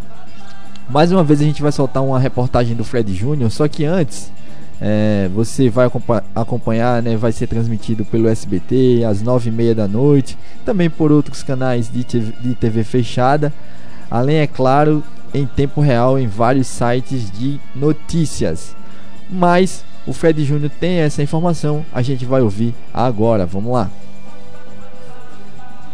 Mais 0.88 1.12
uma 1.12 1.22
vez 1.22 1.40
a 1.40 1.44
gente 1.44 1.62
vai 1.62 1.72
soltar 1.72 2.02
uma 2.02 2.18
reportagem 2.18 2.76
do 2.76 2.84
Fred 2.84 3.14
Júnior, 3.14 3.50
só 3.50 3.68
que 3.68 3.84
antes 3.84 4.32
é, 4.80 5.28
você 5.34 5.68
vai 5.68 5.88
acompanhar, 6.34 7.02
né, 7.02 7.16
vai 7.16 7.32
ser 7.32 7.46
transmitido 7.46 8.04
pelo 8.04 8.28
SBT 8.28 9.04
às 9.04 9.22
nove 9.22 9.50
e 9.50 9.52
meia 9.52 9.74
da 9.74 9.86
noite, 9.86 10.38
também 10.64 10.88
por 10.88 11.12
outros 11.12 11.42
canais 11.42 11.90
de 11.92 12.02
TV, 12.02 12.32
de 12.40 12.54
TV 12.54 12.82
fechada, 12.82 13.52
além, 14.10 14.38
é 14.38 14.46
claro, 14.46 15.04
em 15.34 15.46
tempo 15.46 15.80
real 15.80 16.18
em 16.18 16.26
vários 16.26 16.66
sites 16.66 17.30
de 17.30 17.60
notícias. 17.74 18.74
Mas 19.30 19.84
o 20.06 20.12
Fred 20.12 20.44
Júnior 20.44 20.70
tem 20.80 20.98
essa 20.98 21.22
informação, 21.22 21.84
a 21.92 22.02
gente 22.02 22.24
vai 22.24 22.40
ouvir 22.40 22.74
agora. 22.92 23.46
Vamos 23.46 23.72
lá. 23.72 23.90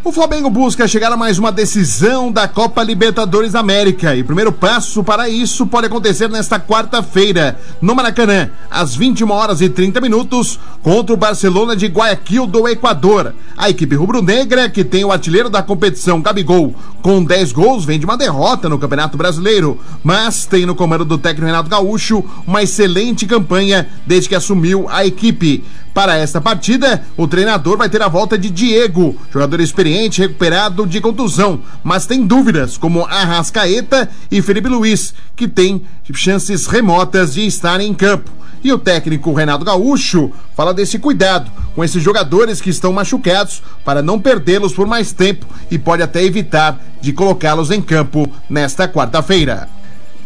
O 0.07 0.11
Flamengo 0.13 0.49
busca 0.49 0.87
chegar 0.87 1.11
a 1.11 1.17
mais 1.17 1.37
uma 1.37 1.51
decisão 1.51 2.31
da 2.31 2.47
Copa 2.47 2.81
Libertadores 2.81 3.53
América 3.53 4.15
e 4.15 4.21
o 4.21 4.25
primeiro 4.25 4.53
passo 4.53 5.03
para 5.03 5.27
isso 5.27 5.67
pode 5.67 5.87
acontecer 5.87 6.29
nesta 6.29 6.57
quarta-feira, 6.57 7.59
no 7.81 7.93
Maracanã, 7.93 8.49
às 8.71 8.95
21 8.95 9.29
horas 9.29 9.59
e 9.59 9.67
30 9.67 9.99
minutos, 9.99 10.57
contra 10.81 11.13
o 11.13 11.17
Barcelona 11.17 11.75
de 11.75 11.87
Guayaquil 11.87 12.47
do 12.47 12.69
Equador. 12.69 13.35
A 13.57 13.69
equipe 13.69 13.97
rubro-negra, 13.97 14.69
que 14.69 14.85
tem 14.85 15.03
o 15.03 15.11
artilheiro 15.11 15.49
da 15.49 15.61
competição 15.61 16.21
Gabigol, 16.21 16.73
com 17.01 17.21
10 17.21 17.51
gols, 17.51 17.83
vem 17.83 17.99
de 17.99 18.05
uma 18.05 18.15
derrota 18.15 18.69
no 18.69 18.79
Campeonato 18.79 19.17
Brasileiro, 19.17 19.77
mas 20.05 20.45
tem 20.45 20.65
no 20.65 20.73
comando 20.73 21.03
do 21.03 21.17
técnico 21.17 21.47
Renato 21.47 21.69
Gaúcho 21.69 22.23
uma 22.47 22.63
excelente 22.63 23.25
campanha 23.25 23.89
desde 24.05 24.29
que 24.29 24.35
assumiu 24.35 24.87
a 24.89 25.05
equipe. 25.05 25.65
Para 25.97 26.15
esta 26.15 26.39
partida, 26.39 27.03
o 27.17 27.27
treinador 27.27 27.75
vai 27.75 27.89
ter 27.89 28.03
a 28.03 28.07
volta 28.07 28.37
de 28.37 28.51
Diego, 28.51 29.15
jogador 29.33 29.59
experiente 29.59 30.21
recuperado 30.21 30.85
de 30.85 31.01
contusão, 31.01 31.59
mas 31.83 32.05
tem 32.05 32.23
dúvidas 32.23 32.77
como 32.77 33.03
Arrascaeta 33.05 34.07
e 34.29 34.39
Felipe 34.39 34.69
Luiz, 34.69 35.15
que 35.35 35.47
têm 35.47 35.81
chances 36.13 36.67
remotas 36.67 37.33
de 37.33 37.47
estar 37.47 37.81
em 37.81 37.95
campo. 37.95 38.29
E 38.63 38.71
o 38.71 38.77
técnico 38.77 39.33
Renato 39.33 39.65
Gaúcho 39.65 40.31
fala 40.55 40.71
desse 40.71 40.99
cuidado 40.99 41.49
com 41.73 41.83
esses 41.83 42.03
jogadores 42.03 42.61
que 42.61 42.69
estão 42.69 42.93
machucados 42.93 43.63
para 43.83 44.03
não 44.03 44.19
perdê-los 44.19 44.73
por 44.73 44.85
mais 44.85 45.11
tempo 45.11 45.47
e 45.71 45.79
pode 45.79 46.03
até 46.03 46.23
evitar 46.23 46.79
de 47.01 47.11
colocá-los 47.11 47.71
em 47.71 47.81
campo 47.81 48.31
nesta 48.47 48.87
quarta-feira. 48.87 49.67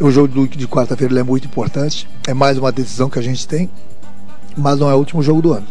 O 0.01 0.11
jogo 0.11 0.49
de 0.49 0.67
quarta-feira 0.67 1.17
é 1.17 1.23
muito 1.23 1.47
importante, 1.47 2.09
é 2.27 2.33
mais 2.33 2.57
uma 2.57 2.73
decisão 2.73 3.09
que 3.09 3.19
a 3.19 3.23
gente 3.23 3.47
tem 3.47 3.69
mas 4.57 4.79
não 4.79 4.89
é 4.89 4.93
o 4.93 4.97
último 4.97 5.21
jogo 5.21 5.41
do 5.41 5.53
ano. 5.53 5.67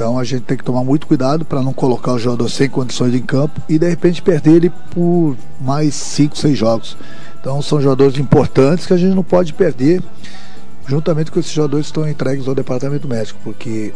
Então 0.00 0.18
a 0.18 0.24
gente 0.24 0.44
tem 0.44 0.56
que 0.56 0.64
tomar 0.64 0.82
muito 0.82 1.06
cuidado 1.06 1.44
para 1.44 1.60
não 1.60 1.74
colocar 1.74 2.14
o 2.14 2.18
jogador 2.18 2.48
sem 2.48 2.70
condições 2.70 3.14
em 3.14 3.20
campo 3.20 3.60
e 3.68 3.78
de 3.78 3.86
repente 3.86 4.22
perder 4.22 4.52
ele 4.54 4.72
por 4.90 5.36
mais 5.60 5.94
5, 5.94 6.38
6 6.38 6.56
jogos. 6.56 6.96
Então 7.38 7.60
são 7.60 7.80
jogadores 7.82 8.18
importantes 8.18 8.86
que 8.86 8.94
a 8.94 8.96
gente 8.96 9.14
não 9.14 9.22
pode 9.22 9.52
perder, 9.52 10.02
juntamente 10.86 11.30
com 11.30 11.38
esses 11.38 11.52
jogadores 11.52 11.86
que 11.86 11.90
estão 11.90 12.08
entregues 12.08 12.48
ao 12.48 12.54
departamento 12.54 13.06
médico, 13.06 13.38
porque 13.44 13.92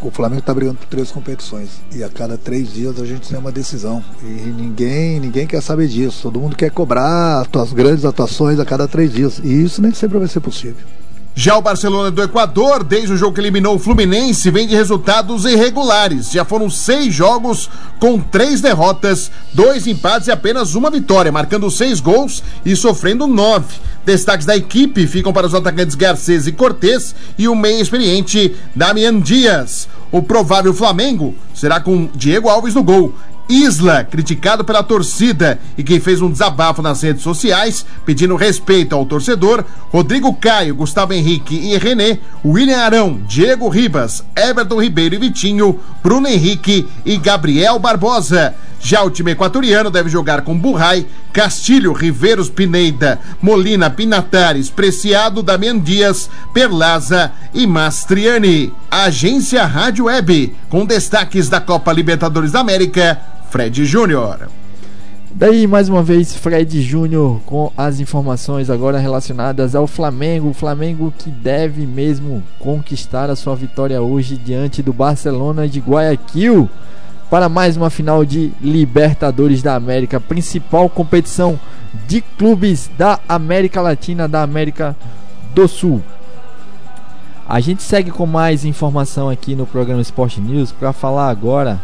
o 0.00 0.10
Flamengo 0.10 0.40
está 0.40 0.54
brigando 0.54 0.78
por 0.78 0.86
três 0.86 1.10
competições 1.10 1.80
e 1.94 2.02
a 2.02 2.08
cada 2.08 2.38
três 2.38 2.72
dias 2.72 3.00
a 3.00 3.04
gente 3.04 3.28
tem 3.28 3.38
uma 3.38 3.52
decisão 3.52 4.02
e 4.22 4.26
ninguém 4.26 5.20
ninguém 5.20 5.46
quer 5.46 5.60
saber 5.60 5.88
disso. 5.88 6.22
Todo 6.22 6.40
mundo 6.40 6.56
quer 6.56 6.70
cobrar 6.70 7.46
as 7.52 7.72
grandes 7.72 8.04
atuações 8.04 8.58
a 8.58 8.64
cada 8.64 8.88
três 8.88 9.12
dias 9.12 9.40
e 9.44 9.62
isso 9.62 9.82
nem 9.82 9.92
sempre 9.92 10.18
vai 10.18 10.28
ser 10.28 10.40
possível. 10.40 10.86
Já 11.40 11.56
o 11.56 11.62
Barcelona 11.62 12.10
do 12.10 12.20
Equador, 12.20 12.82
desde 12.82 13.12
o 13.12 13.16
jogo 13.16 13.32
que 13.32 13.40
eliminou 13.40 13.76
o 13.76 13.78
Fluminense, 13.78 14.50
vem 14.50 14.66
de 14.66 14.74
resultados 14.74 15.44
irregulares. 15.44 16.32
Já 16.32 16.44
foram 16.44 16.68
seis 16.68 17.14
jogos 17.14 17.70
com 18.00 18.18
três 18.18 18.60
derrotas, 18.60 19.30
dois 19.54 19.86
empates 19.86 20.26
e 20.26 20.32
apenas 20.32 20.74
uma 20.74 20.90
vitória, 20.90 21.30
marcando 21.30 21.70
seis 21.70 22.00
gols 22.00 22.42
e 22.64 22.74
sofrendo 22.74 23.28
nove. 23.28 23.76
Destaques 24.04 24.46
da 24.46 24.56
equipe 24.56 25.06
ficam 25.06 25.32
para 25.32 25.46
os 25.46 25.54
atacantes 25.54 25.94
Garcês 25.94 26.48
e 26.48 26.52
Cortez 26.52 27.14
e 27.38 27.46
o 27.46 27.54
meio 27.54 27.80
experiente 27.80 28.56
Damian 28.74 29.20
Dias. 29.20 29.88
O 30.10 30.20
provável 30.20 30.74
Flamengo 30.74 31.36
será 31.54 31.78
com 31.78 32.08
Diego 32.16 32.48
Alves 32.48 32.74
no 32.74 32.82
gol, 32.82 33.14
Isla, 33.48 34.04
criticado 34.04 34.64
pela 34.64 34.82
torcida 34.82 35.58
e 35.76 35.82
quem 35.82 35.98
fez 35.98 36.20
um 36.20 36.30
desabafo 36.30 36.82
nas 36.82 37.02
redes 37.02 37.22
sociais 37.22 37.86
pedindo 38.04 38.36
respeito 38.36 38.94
ao 38.94 39.06
torcedor, 39.06 39.64
Rodrigo 39.90 40.34
Caio, 40.34 40.74
Gustavo 40.74 41.12
Henrique 41.12 41.54
e 41.54 41.76
René, 41.78 42.18
William 42.44 42.78
Arão, 42.78 43.22
Diego 43.26 43.68
Ribas, 43.68 44.22
Everton 44.36 44.80
Ribeiro 44.80 45.14
e 45.14 45.18
Vitinho, 45.18 45.80
Bruno 46.02 46.28
Henrique 46.28 46.86
e 47.04 47.16
Gabriel 47.16 47.78
Barbosa. 47.78 48.54
Já 48.80 49.02
o 49.02 49.10
time 49.10 49.32
equatoriano 49.32 49.90
deve 49.90 50.08
jogar 50.08 50.42
com 50.42 50.56
Burrai, 50.56 51.04
Castilho, 51.32 51.92
Riveiros 51.92 52.48
Pineida, 52.48 53.18
Molina, 53.42 53.90
Pinatares, 53.90 54.70
Preciado, 54.70 55.42
Damian 55.42 55.78
Dias, 55.78 56.30
Perlaza 56.54 57.32
e 57.52 57.66
Mastriani. 57.66 58.72
Agência 58.90 59.66
Rádio 59.66 60.04
Web, 60.04 60.54
com 60.70 60.86
destaques 60.86 61.48
da 61.48 61.60
Copa 61.60 61.92
Libertadores 61.92 62.52
da 62.52 62.60
América, 62.60 63.20
Fred 63.50 63.84
Júnior. 63.86 64.48
Daí 65.30 65.66
mais 65.66 65.88
uma 65.88 66.02
vez 66.02 66.34
Fred 66.34 66.82
Júnior 66.82 67.40
com 67.46 67.72
as 67.76 67.98
informações 68.00 68.68
agora 68.68 68.98
relacionadas 68.98 69.74
ao 69.74 69.86
Flamengo, 69.86 70.50
o 70.50 70.54
Flamengo 70.54 71.12
que 71.16 71.30
deve 71.30 71.86
mesmo 71.86 72.42
conquistar 72.58 73.30
a 73.30 73.36
sua 73.36 73.54
vitória 73.54 74.02
hoje 74.02 74.36
diante 74.36 74.82
do 74.82 74.92
Barcelona 74.92 75.66
de 75.66 75.80
Guayaquil 75.80 76.68
para 77.30 77.48
mais 77.48 77.76
uma 77.76 77.88
final 77.88 78.24
de 78.24 78.52
Libertadores 78.60 79.62
da 79.62 79.74
América, 79.74 80.20
principal 80.20 80.88
competição 80.88 81.58
de 82.06 82.20
clubes 82.20 82.90
da 82.98 83.18
América 83.28 83.80
Latina, 83.80 84.28
da 84.28 84.42
América 84.42 84.96
do 85.54 85.66
Sul. 85.68 86.02
A 87.48 87.60
gente 87.60 87.82
segue 87.82 88.10
com 88.10 88.26
mais 88.26 88.64
informação 88.64 89.30
aqui 89.30 89.54
no 89.54 89.66
programa 89.66 90.02
Sport 90.02 90.36
News 90.38 90.70
para 90.70 90.92
falar 90.92 91.30
agora 91.30 91.80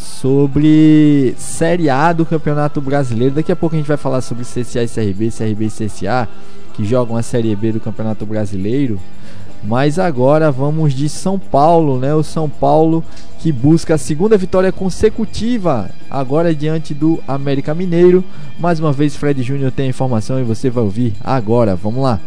sobre 0.00 1.34
Série 1.36 1.90
A 1.90 2.12
do 2.12 2.24
Campeonato 2.24 2.80
Brasileiro. 2.80 3.34
Daqui 3.34 3.52
a 3.52 3.56
pouco 3.56 3.74
a 3.74 3.78
gente 3.78 3.86
vai 3.86 3.96
falar 3.96 4.22
sobre 4.22 4.44
CSA 4.44 4.82
e 4.82 4.88
CRB, 4.88 5.30
CRB 5.30 5.66
e 5.66 5.68
CSA, 5.68 6.28
que 6.72 6.84
jogam 6.84 7.16
a 7.16 7.22
Série 7.22 7.54
B 7.54 7.72
do 7.72 7.80
Campeonato 7.80 8.24
Brasileiro. 8.24 8.98
Mas 9.62 9.98
agora 9.98 10.50
vamos 10.50 10.94
de 10.94 11.08
São 11.08 11.38
Paulo, 11.38 11.98
né? 11.98 12.14
O 12.14 12.22
São 12.22 12.48
Paulo 12.48 13.04
que 13.40 13.52
busca 13.52 13.94
a 13.94 13.98
segunda 13.98 14.36
vitória 14.38 14.72
consecutiva 14.72 15.90
agora 16.10 16.54
diante 16.54 16.94
do 16.94 17.22
América 17.28 17.74
Mineiro. 17.74 18.24
Mais 18.58 18.80
uma 18.80 18.92
vez 18.92 19.14
Fred 19.14 19.42
Júnior 19.42 19.70
tem 19.70 19.86
a 19.86 19.90
informação 19.90 20.40
e 20.40 20.44
você 20.44 20.70
vai 20.70 20.82
ouvir 20.82 21.14
agora. 21.22 21.76
Vamos 21.76 22.02
lá. 22.02 22.20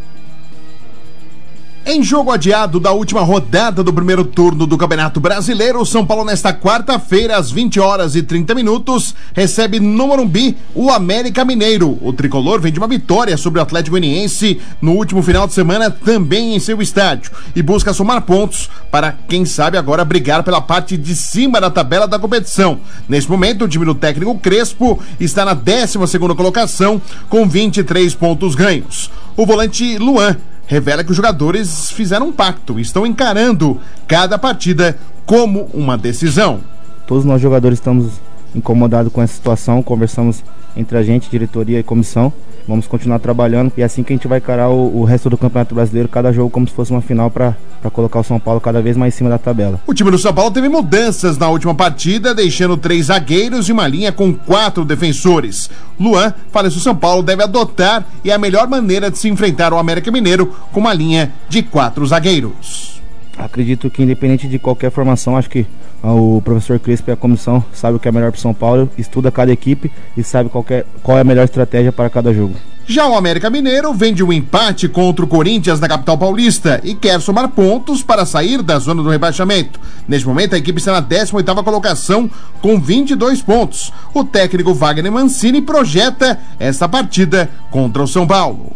Em 1.86 2.02
jogo 2.02 2.32
adiado 2.32 2.80
da 2.80 2.94
última 2.94 3.20
rodada 3.20 3.84
do 3.84 3.92
primeiro 3.92 4.24
turno 4.24 4.66
do 4.66 4.78
Campeonato 4.78 5.20
Brasileiro, 5.20 5.82
o 5.82 5.86
São 5.86 6.06
Paulo 6.06 6.24
nesta 6.24 6.54
quarta-feira 6.54 7.36
às 7.36 7.52
20 7.52 7.78
horas 7.78 8.16
e 8.16 8.24
30 8.24 8.56
minutos 8.56 9.14
recebe 9.34 9.82
no 9.82 10.08
Morumbi 10.08 10.56
o 10.74 10.90
América 10.90 11.44
Mineiro. 11.44 12.00
O 12.02 12.14
tricolor 12.14 12.62
vem 12.62 12.72
de 12.72 12.80
uma 12.80 12.88
vitória 12.88 13.36
sobre 13.36 13.60
o 13.60 13.62
Atlético 13.62 13.98
Goianiense 13.98 14.62
no 14.82 14.94
último 14.94 15.22
final 15.22 15.46
de 15.46 15.54
semana 15.54 15.92
também 15.92 16.56
em 16.56 16.60
seu 16.60 16.82
estádio 16.82 17.32
e 17.54 17.62
busca 17.62 17.92
somar 17.92 18.22
pontos 18.22 18.70
para 18.90 19.12
quem 19.28 19.44
sabe 19.44 19.78
agora 19.78 20.06
brigar 20.06 20.42
pela 20.42 20.62
parte 20.62 20.96
de 20.96 21.14
cima 21.14 21.60
da 21.60 21.70
tabela 21.70 22.08
da 22.08 22.18
competição. 22.18 22.80
Nesse 23.10 23.30
momento, 23.30 23.66
o 23.66 23.68
time 23.68 23.84
do 23.84 23.94
técnico 23.94 24.40
Crespo 24.40 25.02
está 25.20 25.44
na 25.44 25.54
12 25.54 26.08
segunda 26.08 26.34
colocação 26.34 27.02
com 27.28 27.46
23 27.46 28.16
pontos 28.16 28.56
ganhos. 28.56 29.12
O 29.36 29.46
volante 29.46 29.98
Luan 29.98 30.38
revela 30.66 31.04
que 31.04 31.12
os 31.12 31.18
jogadores 31.18 31.92
fizeram 31.92 32.28
um 32.28 32.32
pacto 32.32 32.80
estão 32.80 33.06
encarando 33.06 33.80
cada 34.08 34.38
partida 34.38 34.98
como 35.26 35.70
uma 35.74 35.98
decisão. 35.98 36.62
Todos 37.06 37.26
nós 37.26 37.42
jogadores 37.42 37.80
estamos 37.80 38.14
incomodados 38.56 39.12
com 39.12 39.22
essa 39.22 39.34
situação, 39.34 39.84
conversamos 39.84 40.44
entre 40.76 40.98
a 40.98 41.04
gente, 41.04 41.30
diretoria 41.30 41.80
e 41.80 41.84
comissão. 41.84 42.32
Vamos 42.68 42.88
continuar 42.88 43.20
trabalhando 43.20 43.72
e 43.78 43.82
é 43.82 43.86
assim 43.86 44.04
que 44.04 44.14
a 44.14 44.16
gente 44.16 44.28
vai 44.28 44.38
encarar 44.38 44.70
o, 44.70 45.02
o 45.02 45.04
resto 45.04 45.30
do 45.30 45.38
Campeonato 45.38 45.76
Brasileiro, 45.76 46.08
cada 46.08 46.32
jogo 46.32 46.50
como 46.50 46.68
se 46.68 46.74
fosse 46.74 46.92
uma 46.92 47.02
final 47.02 47.30
para 47.30 47.56
colocar 47.92 48.20
o 48.20 48.24
São 48.24 48.40
Paulo 48.40 48.62
cada 48.62 48.82
vez 48.82 48.96
mais 48.96 49.14
em 49.14 49.18
cima 49.18 49.30
da 49.30 49.38
tabela. 49.38 49.80
O 49.86 49.94
time 49.94 50.10
do 50.10 50.18
São 50.18 50.34
Paulo 50.34 50.52
teve 50.52 50.70
mudanças 50.70 51.38
na 51.38 51.50
última 51.50 51.76
partida, 51.76 52.34
deixando 52.34 52.78
três 52.78 53.08
zagueiros 53.08 53.68
e 53.68 53.72
uma 53.72 53.88
linha 53.88 54.12
com 54.12 54.34
quatro 54.34 54.86
defensores. 54.86 55.70
Luan 56.00 56.34
fala 56.52 56.70
que 56.70 56.78
o 56.78 56.82
São 56.82 56.96
Paulo 56.96 57.22
deve 57.22 57.44
adotar 57.44 58.06
e 58.24 58.32
é 58.32 58.34
a 58.34 58.40
melhor 58.40 58.68
maneira 58.68 59.12
de 59.12 59.18
se 59.18 59.28
enfrentar 59.28 59.74
o 59.74 59.78
América 59.78 60.10
Mineiro 60.12 60.54
com 60.72 60.80
uma 60.80 60.94
linha 60.94 61.34
de 61.50 61.62
quatro 61.62 62.06
zagueiros. 62.06 63.03
Acredito 63.44 63.90
que 63.90 64.02
independente 64.02 64.48
de 64.48 64.58
qualquer 64.58 64.90
formação, 64.90 65.36
acho 65.36 65.50
que 65.50 65.68
o 66.02 66.42
professor 66.46 66.80
Crespo 66.80 67.12
e 67.12 67.14
a 67.14 67.18
comissão 67.18 67.62
sabe 67.74 67.98
o 67.98 68.00
que 68.00 68.08
é 68.08 68.12
melhor 68.12 68.32
para 68.32 68.40
São 68.40 68.54
Paulo, 68.54 68.90
estuda 68.98 69.30
cada 69.34 69.52
equipe 69.52 69.92
e 70.16 70.24
sabe 70.24 70.50
qual 70.50 70.66
é, 70.70 70.86
qual 71.04 71.18
é 71.18 71.22
a 71.22 71.26
melhor 71.26 71.44
estratégia 71.44 71.92
para 71.92 72.10
cada 72.10 72.34
jogo. 72.34 72.56
Já 72.86 73.08
o 73.08 73.16
América 73.16 73.50
Mineiro 73.50 73.94
vem 73.94 74.14
de 74.14 74.22
um 74.22 74.34
empate 74.34 74.90
contra 74.90 75.24
o 75.24 75.28
Corinthians 75.28 75.80
na 75.80 75.88
capital 75.88 76.18
paulista 76.18 76.82
e 76.84 76.94
quer 76.94 77.22
somar 77.22 77.48
pontos 77.50 78.04
para 78.04 78.26
sair 78.26 78.62
da 78.62 78.78
zona 78.78 79.02
do 79.02 79.10
rebaixamento. 79.10 79.80
Neste 80.06 80.28
momento, 80.28 80.54
a 80.54 80.58
equipe 80.58 80.80
está 80.80 80.92
na 80.92 81.02
18ª 81.02 81.64
colocação 81.64 82.30
com 82.62 82.78
22 82.80 83.42
pontos. 83.42 83.94
O 84.14 84.26
técnico 84.26 84.74
Wagner 84.74 85.12
Mancini 85.12 85.62
projeta 85.62 86.38
essa 86.60 86.90
partida 86.90 87.50
contra 87.72 88.04
o 88.04 88.08
São 88.08 88.28
Paulo. 88.28 88.74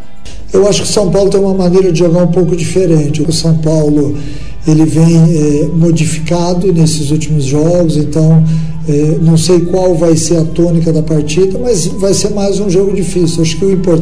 Eu 0.53 0.67
acho 0.67 0.83
que 0.83 0.89
o 0.89 0.93
São 0.93 1.11
Paulo 1.11 1.29
tem 1.29 1.41
uma 1.41 1.53
maneira 1.53 1.91
de 1.91 1.99
jogar 1.99 2.23
um 2.23 2.31
pouco 2.31 2.55
diferente. 2.55 3.21
O 3.21 3.33
São 3.33 3.57
Paulo 3.57 4.17
ele 4.65 4.85
vem 4.85 5.17
é, 5.17 5.67
modificado 5.73 6.71
nesses 6.71 7.11
últimos 7.11 7.45
jogos, 7.45 7.95
então 7.95 8.43
é, 8.87 9.17
não 9.21 9.37
sei 9.37 9.61
qual 9.61 9.95
vai 9.95 10.15
ser 10.15 10.37
a 10.37 10.43
tônica 10.43 10.93
da 10.93 11.03
partida, 11.03 11.59
mas 11.59 11.85
vai 11.85 12.13
ser 12.13 12.29
mais 12.31 12.59
um 12.59 12.69
jogo 12.69 12.93
difícil. 12.93 13.41
Acho 13.41 13.57
que 13.57 13.65
o 13.65 13.71
importante 13.71 13.96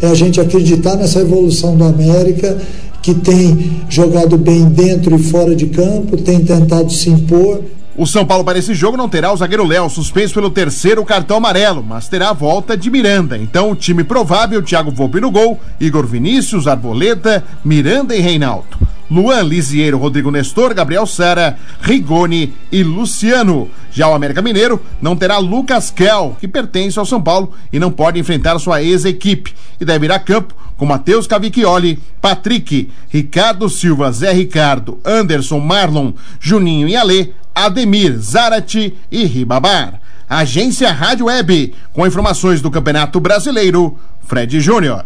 é 0.00 0.06
a 0.06 0.14
gente 0.14 0.40
acreditar 0.40 0.96
nessa 0.96 1.20
evolução 1.20 1.76
do 1.76 1.84
América, 1.84 2.58
que 3.02 3.14
tem 3.14 3.82
jogado 3.88 4.38
bem 4.38 4.64
dentro 4.64 5.14
e 5.16 5.18
fora 5.18 5.54
de 5.54 5.66
campo, 5.66 6.16
tem 6.16 6.40
tentado 6.40 6.90
se 6.92 7.10
impor. 7.10 7.60
O 7.96 8.06
São 8.06 8.26
Paulo 8.26 8.42
para 8.42 8.58
esse 8.58 8.74
jogo 8.74 8.96
não 8.96 9.08
terá 9.08 9.32
o 9.32 9.36
zagueiro 9.36 9.64
Léo, 9.64 9.88
suspenso 9.88 10.34
pelo 10.34 10.50
terceiro 10.50 11.04
cartão 11.04 11.36
amarelo, 11.36 11.80
mas 11.80 12.08
terá 12.08 12.30
a 12.30 12.32
volta 12.32 12.76
de 12.76 12.90
Miranda. 12.90 13.38
Então, 13.38 13.70
o 13.70 13.76
time 13.76 14.02
provável: 14.02 14.60
Thiago 14.60 14.90
Volpe 14.90 15.20
no 15.20 15.30
gol, 15.30 15.60
Igor 15.78 16.04
Vinícius, 16.04 16.66
Arboleda, 16.66 17.44
Miranda 17.64 18.16
e 18.16 18.20
Reinaldo. 18.20 18.76
Luan 19.08 19.42
Lisieiro, 19.42 19.96
Rodrigo 19.96 20.28
Nestor, 20.28 20.74
Gabriel 20.74 21.06
Sara, 21.06 21.56
Rigoni 21.80 22.52
e 22.72 22.82
Luciano. 22.82 23.70
Já 23.92 24.08
o 24.08 24.14
América 24.14 24.42
Mineiro 24.42 24.80
não 25.00 25.14
terá 25.14 25.38
Lucas 25.38 25.88
Kel, 25.88 26.36
que 26.40 26.48
pertence 26.48 26.98
ao 26.98 27.06
São 27.06 27.22
Paulo 27.22 27.52
e 27.72 27.78
não 27.78 27.92
pode 27.92 28.18
enfrentar 28.18 28.58
sua 28.58 28.82
ex-equipe. 28.82 29.54
E 29.80 29.84
deve 29.84 30.06
ir 30.06 30.12
a 30.12 30.18
campo 30.18 30.52
com 30.76 30.84
Matheus 30.84 31.28
Cavicchioli, 31.28 32.00
Patrick, 32.20 32.90
Ricardo 33.08 33.68
Silva, 33.68 34.10
Zé 34.10 34.32
Ricardo, 34.32 34.98
Anderson, 35.04 35.60
Marlon, 35.60 36.12
Juninho 36.40 36.88
e 36.88 36.96
Alê, 36.96 37.28
Ademir, 37.54 38.18
Zarate 38.18 38.94
e 39.10 39.24
Ribabar. 39.24 40.00
Agência 40.28 40.90
Rádio 40.90 41.26
Web, 41.26 41.74
com 41.92 42.06
informações 42.06 42.60
do 42.60 42.70
Campeonato 42.70 43.20
Brasileiro, 43.20 43.96
Fred 44.20 44.60
Júnior. 44.60 45.04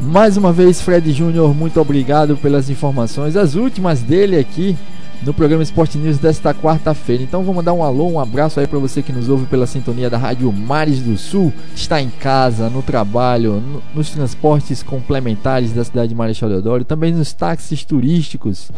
Mais 0.00 0.36
uma 0.36 0.52
vez, 0.52 0.80
Fred 0.80 1.12
Júnior, 1.12 1.54
muito 1.54 1.80
obrigado 1.80 2.36
pelas 2.36 2.68
informações, 2.68 3.36
as 3.36 3.54
últimas 3.54 4.00
dele 4.00 4.38
aqui 4.38 4.76
no 5.22 5.34
programa 5.34 5.62
Esporte 5.62 5.98
News 5.98 6.18
desta 6.18 6.54
quarta-feira. 6.54 7.22
Então 7.22 7.42
vou 7.42 7.54
mandar 7.54 7.72
um 7.72 7.82
alô, 7.82 8.08
um 8.08 8.18
abraço 8.18 8.58
aí 8.58 8.66
para 8.66 8.78
você 8.78 9.02
que 9.02 9.12
nos 9.12 9.28
ouve 9.28 9.46
pela 9.46 9.66
sintonia 9.66 10.08
da 10.08 10.16
Rádio 10.16 10.50
Mares 10.50 11.00
do 11.00 11.16
Sul, 11.18 11.52
está 11.74 12.00
em 12.00 12.08
casa, 12.08 12.70
no 12.70 12.82
trabalho, 12.82 13.60
no, 13.60 13.82
nos 13.94 14.10
transportes 14.10 14.82
complementares 14.82 15.72
da 15.72 15.84
cidade 15.84 16.08
de 16.08 16.14
Marechal 16.14 16.48
Deodoro, 16.48 16.84
também 16.84 17.12
nos 17.12 17.32
táxis 17.32 17.84
turísticos, 17.84 18.70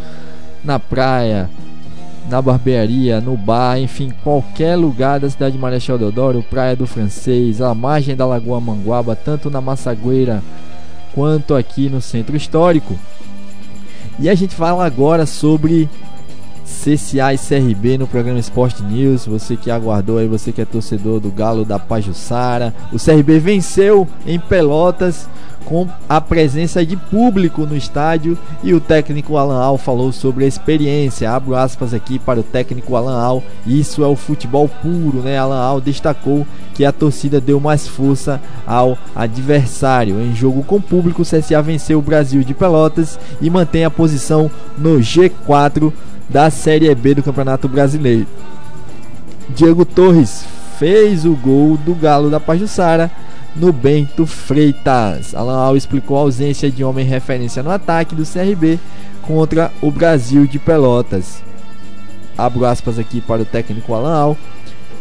na 0.65 0.79
praia, 0.79 1.49
na 2.29 2.41
barbearia, 2.41 3.21
no 3.21 3.37
bar, 3.37 3.79
enfim, 3.79 4.13
qualquer 4.23 4.77
lugar 4.77 5.21
da 5.21 5.29
cidade 5.29 5.53
de 5.53 5.59
Marechal 5.59 5.99
Deodoro, 5.99 6.45
Praia 6.49 6.77
do 6.77 6.87
Francês, 6.87 7.61
a 7.61 7.75
margem 7.75 8.17
da 8.17 8.27
Lagoa 8.27 8.61
Manguaba, 8.61 9.17
tanto 9.17 9.51
na 9.51 9.61
Massagueira 9.61 10.43
quanto 11.15 11.55
aqui 11.55 11.89
no 11.89 12.01
Centro 12.01 12.37
Histórico. 12.37 12.99
E 14.19 14.29
a 14.29 14.35
gente 14.35 14.55
fala 14.55 14.85
agora 14.85 15.27
sobre 15.27 15.89
CCA 16.65 17.35
e 17.35 17.39
CRB 17.39 17.99
no 17.99 18.07
programa 18.07 18.39
Esporte 18.39 18.83
News. 18.83 19.27
Você 19.27 19.57
que 19.57 19.71
aguardou 19.71 20.19
aí, 20.19 20.27
você 20.27 20.53
que 20.53 20.61
é 20.61 20.65
torcedor 20.65 21.21
do 21.21 21.31
Galo 21.31 21.65
da 21.65 21.79
Pajussara. 21.79 22.75
O 22.93 22.99
CRB 22.99 23.39
venceu 23.39 24.09
em 24.27 24.39
Pelotas 24.39 25.29
com 25.65 25.89
a 26.09 26.21
presença 26.21 26.85
de 26.85 26.97
público 26.97 27.65
no 27.67 27.77
estádio 27.77 28.37
e 28.63 28.75
o 28.75 28.81
técnico 28.81 29.37
Alan 29.37 29.61
Al 29.61 29.79
falou 29.79 30.13
sobre 30.13 30.45
a 30.45 30.49
experiência. 30.49 31.31
Abro 31.31 31.55
aspas 31.55 31.95
aqui 31.95 32.19
para 32.19 32.41
o 32.41 32.43
técnico 32.43 32.97
Alan 32.97 33.21
Al. 33.21 33.43
Isso 33.67 34.03
é 34.03 34.07
o 34.07 34.17
futebol 34.17 34.69
puro, 34.69 35.19
né? 35.19 35.39
Alan 35.39 35.61
Al 35.61 35.81
destacou 35.81 36.47
que 36.75 36.85
a 36.85 36.93
torcida 36.93 37.41
deu 37.41 37.61
mais 37.61 37.87
força 37.87 38.41
ao 38.67 38.97
adversário. 39.15 40.21
Em 40.21 40.35
jogo 40.35 40.63
com 40.63 40.81
público, 40.81 41.23
o 41.23 41.25
CSA 41.25 41.63
venceu 41.63 41.99
o 41.99 42.03
Brasil 42.03 42.43
de 42.43 42.55
Pelotas 42.55 43.19
e 43.41 43.49
mantém 43.51 43.85
a 43.85 43.91
posição 43.91 44.51
no 44.79 44.99
G4 44.99 45.93
da 46.33 46.49
Série 46.51 46.93
B 46.95 47.15
do 47.15 47.23
Campeonato 47.23 47.69
Brasileiro. 47.69 48.27
Diego 49.51 49.85
Torres 49.85 50.45
fez 50.79 51.27
o 51.27 51.35
gol 51.35 51.77
do 51.77 51.95
Galo 51.95 52.31
da 52.31 52.41
Pajussara 52.41 53.11
no 53.55 53.71
Bento 53.71 54.25
Freitas. 54.25 55.35
Alan 55.35 55.59
Al 55.59 55.77
explicou 55.77 56.17
a 56.17 56.21
ausência 56.21 56.71
de 56.71 56.83
homem 56.83 57.05
referência 57.05 57.63
no 57.63 57.71
ataque 57.71 58.15
do 58.15 58.25
CRB 58.25 58.81
contra 59.21 59.71
o 59.83 59.91
Brasil 59.91 60.47
de 60.47 60.59
Pelotas. 60.59 61.43
Abro 62.37 62.65
aspas 62.65 62.99
aqui 62.99 63.21
para 63.21 63.43
o 63.43 63.47
técnico 63.47 63.93
Alan 63.93 64.15
Al. 64.15 64.37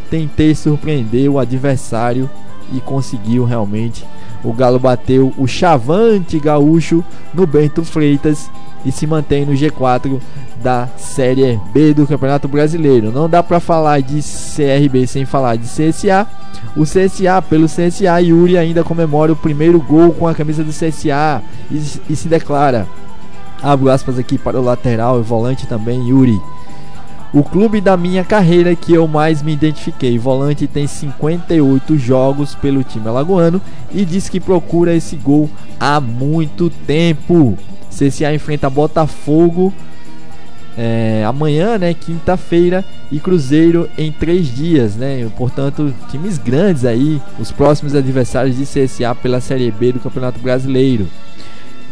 Tentei 0.09 0.53
surpreender 0.53 1.29
o 1.29 1.39
adversário 1.39 2.29
e 2.73 2.81
conseguiu 2.81 3.45
realmente. 3.45 4.05
O 4.43 4.51
Galo 4.51 4.79
bateu 4.79 5.33
o 5.37 5.47
Chavante 5.47 6.37
Gaúcho 6.37 7.01
no 7.33 7.47
Bento 7.47 7.85
Freitas 7.85 8.49
e 8.85 8.91
se 8.91 9.05
mantém 9.05 9.45
no 9.45 9.53
G4 9.53 10.19
da 10.61 10.87
Série 10.97 11.59
B 11.73 11.93
do 11.93 12.07
Campeonato 12.07 12.47
Brasileiro. 12.47 13.11
Não 13.11 13.29
dá 13.29 13.41
para 13.41 13.59
falar 13.59 14.01
de 14.01 14.21
CRB 14.21 15.07
sem 15.07 15.25
falar 15.25 15.55
de 15.55 15.65
CSA. 15.65 16.27
O 16.75 16.83
CSA, 16.83 17.41
pelo 17.49 17.65
CSA, 17.65 18.21
Yuri 18.21 18.57
ainda 18.57 18.83
comemora 18.83 19.33
o 19.33 19.35
primeiro 19.35 19.79
gol 19.79 20.13
com 20.13 20.27
a 20.27 20.33
camisa 20.33 20.63
do 20.63 20.71
CSA 20.71 21.41
e, 21.69 21.81
e 22.09 22.15
se 22.15 22.27
declara. 22.27 22.87
Abro 23.61 23.89
aspas 23.89 24.17
aqui 24.17 24.37
para 24.37 24.59
o 24.59 24.63
lateral 24.63 25.19
e 25.19 25.23
volante 25.23 25.67
também, 25.67 26.09
Yuri. 26.09 26.39
O 27.33 27.43
clube 27.43 27.79
da 27.79 27.95
minha 27.95 28.23
carreira 28.25 28.75
que 28.75 28.93
eu 28.93 29.07
mais 29.07 29.41
me 29.41 29.53
identifiquei. 29.53 30.19
Volante 30.19 30.67
tem 30.67 30.85
58 30.85 31.97
jogos 31.97 32.55
pelo 32.55 32.83
time 32.83 33.07
alagoano 33.07 33.61
e 33.91 34.03
diz 34.03 34.27
que 34.27 34.39
procura 34.39 34.93
esse 34.93 35.15
gol 35.15 35.49
há 35.79 36.01
muito 36.01 36.69
tempo. 36.69 37.57
CSA 37.89 38.33
enfrenta 38.33 38.69
Botafogo 38.69 39.73
é, 40.77 41.23
amanhã, 41.25 41.77
né, 41.77 41.93
quinta-feira, 41.93 42.83
e 43.11 43.19
Cruzeiro 43.19 43.89
em 43.97 44.11
três 44.11 44.53
dias, 44.53 44.95
né? 44.95 45.29
Portanto, 45.37 45.93
times 46.09 46.37
grandes 46.37 46.85
aí, 46.85 47.21
os 47.39 47.51
próximos 47.51 47.93
adversários 47.93 48.55
de 48.57 48.63
CSA 48.63 49.13
pela 49.15 49.41
Série 49.41 49.69
B 49.71 49.93
do 49.93 49.99
Campeonato 49.99 50.39
Brasileiro. 50.39 51.07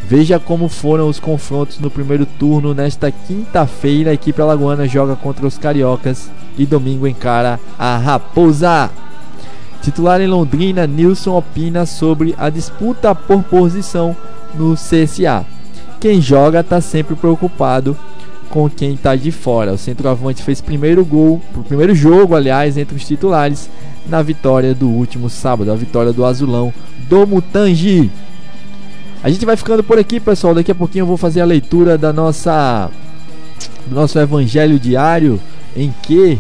Veja 0.08 0.40
como 0.40 0.68
foram 0.68 1.08
os 1.08 1.20
confrontos 1.20 1.80
no 1.80 1.92
primeiro 1.92 2.26
turno. 2.26 2.74
Nesta 2.74 3.12
quinta-feira, 3.12 4.12
a 4.12 4.14
equipe 4.14 4.42
alagoana 4.42 4.88
joga 4.88 5.16
contra 5.16 5.46
os 5.46 5.58
cariocas 5.58 6.32
e 6.58 6.66
domingo 6.66 7.08
encara 7.08 7.60
a 7.78 7.98
Raposa. 7.98 8.90
Titular 9.82 10.20
em 10.20 10.28
Londrina, 10.28 10.86
Nilson 10.86 11.38
opina 11.38 11.86
sobre 11.86 12.36
a 12.38 12.50
disputa 12.50 13.14
por 13.16 13.44
posição 13.44 14.16
no 14.56 14.74
CSA. 14.74 15.46
Quem 16.00 16.22
joga 16.22 16.62
está 16.62 16.82
sempre 16.82 17.16
preocupado 17.16 17.96
com 18.50 18.70
quem 18.70 18.94
está 18.94 19.16
de 19.16 19.32
fora. 19.32 19.74
O 19.74 19.78
centroavante 19.78 20.44
fez 20.44 20.60
primeiro 20.60 21.06
gol, 21.06 21.42
o 21.56 21.64
primeiro 21.64 21.94
jogo, 21.94 22.36
aliás, 22.36 22.78
entre 22.78 22.96
os 22.96 23.06
titulares 23.06 23.70
na 24.08 24.22
vitória 24.22 24.74
do 24.74 24.90
último 24.90 25.30
sábado, 25.30 25.72
a 25.72 25.76
vitória 25.76 26.12
do 26.12 26.26
Azulão 26.26 26.74
do 27.08 27.26
Mutangi. 27.28 28.12
A 29.24 29.30
gente 29.30 29.46
vai 29.46 29.58
ficando 29.58 29.84
por 29.84 30.00
aqui, 30.00 30.20
pessoal. 30.20 30.56
Daqui 30.56 30.72
a 30.72 30.76
pouquinho 30.76 31.04
eu 31.04 31.08
vou 31.08 31.18
fazer 31.18 31.42
a 31.42 31.46
leitura 31.46 31.98
da 31.98 32.14
nossa 32.14 32.90
do 33.86 33.96
nosso 33.96 34.18
evangelho 34.20 34.80
diário 34.80 35.40
em 35.76 35.94
que 36.04 36.40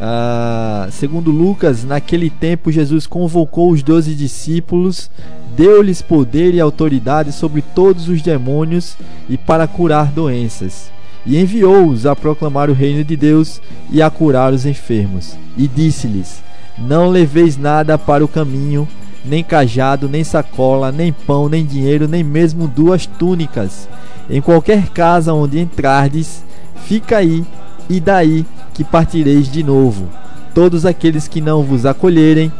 ah, 0.00 0.88
segundo 0.90 1.30
Lucas, 1.30 1.84
naquele 1.84 2.28
tempo 2.28 2.72
Jesus 2.72 3.06
convocou 3.06 3.70
os 3.70 3.82
doze 3.82 4.14
discípulos, 4.14 5.10
deu-lhes 5.56 6.02
poder 6.02 6.54
e 6.54 6.60
autoridade 6.60 7.32
sobre 7.32 7.62
todos 7.62 8.08
os 8.08 8.20
demônios 8.22 8.96
e 9.28 9.38
para 9.38 9.66
curar 9.66 10.06
doenças 10.06 10.90
e 11.26 11.38
enviou-os 11.38 12.06
a 12.06 12.14
proclamar 12.14 12.70
o 12.70 12.72
reino 12.72 13.02
de 13.02 13.16
Deus 13.16 13.60
e 13.90 14.00
a 14.00 14.08
curar 14.08 14.52
os 14.52 14.64
enfermos. 14.64 15.36
E 15.56 15.66
disse-lhes: 15.66 16.40
Não 16.78 17.08
leveis 17.08 17.58
nada 17.58 17.98
para 17.98 18.24
o 18.24 18.28
caminho, 18.28 18.86
nem 19.26 19.42
cajado, 19.42 20.08
nem 20.08 20.24
sacola, 20.24 20.90
nem 20.92 21.12
pão, 21.12 21.48
nem 21.48 21.64
dinheiro, 21.64 22.06
nem 22.06 22.22
mesmo 22.22 22.66
duas 22.66 23.06
túnicas. 23.06 23.88
Em 24.28 24.40
qualquer 24.40 24.88
casa 24.88 25.32
onde 25.32 25.60
entrardes, 25.60 26.44
fica 26.84 27.18
aí, 27.18 27.44
e 27.88 28.00
daí 28.00 28.44
que 28.74 28.84
partireis 28.84 29.50
de 29.50 29.62
novo. 29.62 30.08
Todos 30.54 30.86
aqueles 30.86 31.28
que 31.28 31.40
não 31.40 31.62
vos 31.62 31.84
acolherem, 31.86 32.52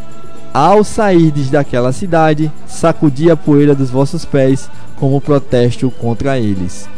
ao 0.52 0.82
sairdes 0.84 1.50
daquela 1.50 1.92
cidade, 1.92 2.50
sacudi 2.66 3.30
a 3.30 3.36
poeira 3.36 3.74
dos 3.74 3.90
vossos 3.90 4.24
pés 4.24 4.70
como 4.96 5.20
protesto 5.20 5.90
contra 5.90 6.38
eles. 6.38 6.88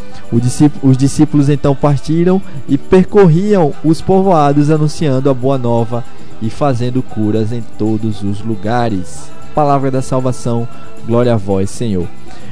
Os 0.83 0.97
discípulos 0.97 1.49
então 1.49 1.75
partiram 1.75 2.41
e 2.69 2.77
percorriam 2.77 3.73
os 3.83 4.01
povoados 4.01 4.71
anunciando 4.71 5.31
a 5.31 5.35
boa 5.35 5.57
nova 5.57 6.05
e 6.43 6.51
fazendo 6.51 7.03
curas 7.03 7.51
em 7.51 7.63
todos 7.79 8.23
os 8.23 8.43
lugares. 8.43 9.31
Palavra 9.59 9.91
da 9.91 10.01
salvação, 10.01 10.69
glória 11.05 11.35
a 11.35 11.37
vós, 11.37 11.69
Senhor. 11.69 12.07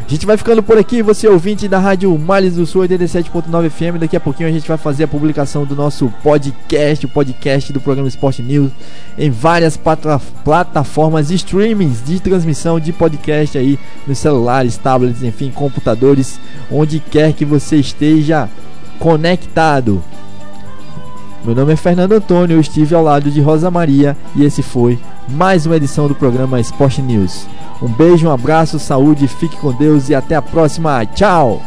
A 0.05 0.09
gente 0.11 0.27
vai 0.27 0.37
ficando 0.37 0.61
por 0.61 0.77
aqui, 0.77 1.03
você 1.03 1.29
ouvinte 1.29 1.69
da 1.69 1.79
Rádio 1.79 2.19
Males 2.19 2.57
do 2.57 2.67
Sul 2.67 2.83
87.9 2.83 3.71
FM. 3.71 4.01
Daqui 4.01 4.17
a 4.17 4.21
pouquinho 4.21 4.49
a 4.49 4.53
gente 4.53 4.67
vai 4.67 4.77
fazer 4.77 5.05
a 5.05 5.07
publicação 5.09 5.65
do 5.65 5.77
nosso 5.77 6.13
podcast, 6.21 7.07
o 7.07 7.09
podcast 7.09 7.73
do 7.73 7.81
programa 7.81 8.09
Sport 8.09 8.41
News, 8.41 8.73
em 9.17 9.31
várias 9.31 9.79
plataformas 10.43 11.31
streamings 11.31 12.05
de 12.05 12.19
transmissão 12.19 12.81
de 12.81 12.93
podcast 12.93 13.57
aí 13.57 13.79
nos 14.05 14.19
celulares, 14.19 14.77
tablets, 14.77 15.23
enfim, 15.23 15.53
computadores, 15.53 16.41
onde 16.73 16.99
quer 16.99 17.33
que 17.35 17.45
você 17.45 17.77
esteja 17.77 18.49
conectado. 18.99 20.03
Meu 21.47 21.55
nome 21.55 21.75
é 21.75 21.77
Fernando 21.77 22.11
Antônio, 22.11 22.57
eu 22.57 22.61
estive 22.61 22.93
ao 22.93 23.05
lado 23.05 23.31
de 23.31 23.41
Rosa 23.41 23.71
Maria 23.71 24.17
e 24.35 24.43
esse 24.43 24.65
foi 24.65 24.99
mais 25.29 25.65
uma 25.65 25.77
edição 25.77 26.09
do 26.09 26.15
programa 26.15 26.59
Sport 26.59 26.99
News. 26.99 27.47
Um 27.81 27.87
beijo, 27.87 28.27
um 28.27 28.33
abraço, 28.33 28.81
saúde, 28.81 29.29
fique 29.29 29.57
com 29.59 29.73
Deus 29.73 30.09
e 30.09 30.15
até 30.17 30.35
a 30.35 30.43
próxima. 30.43 31.07
Tchau! 31.07 31.63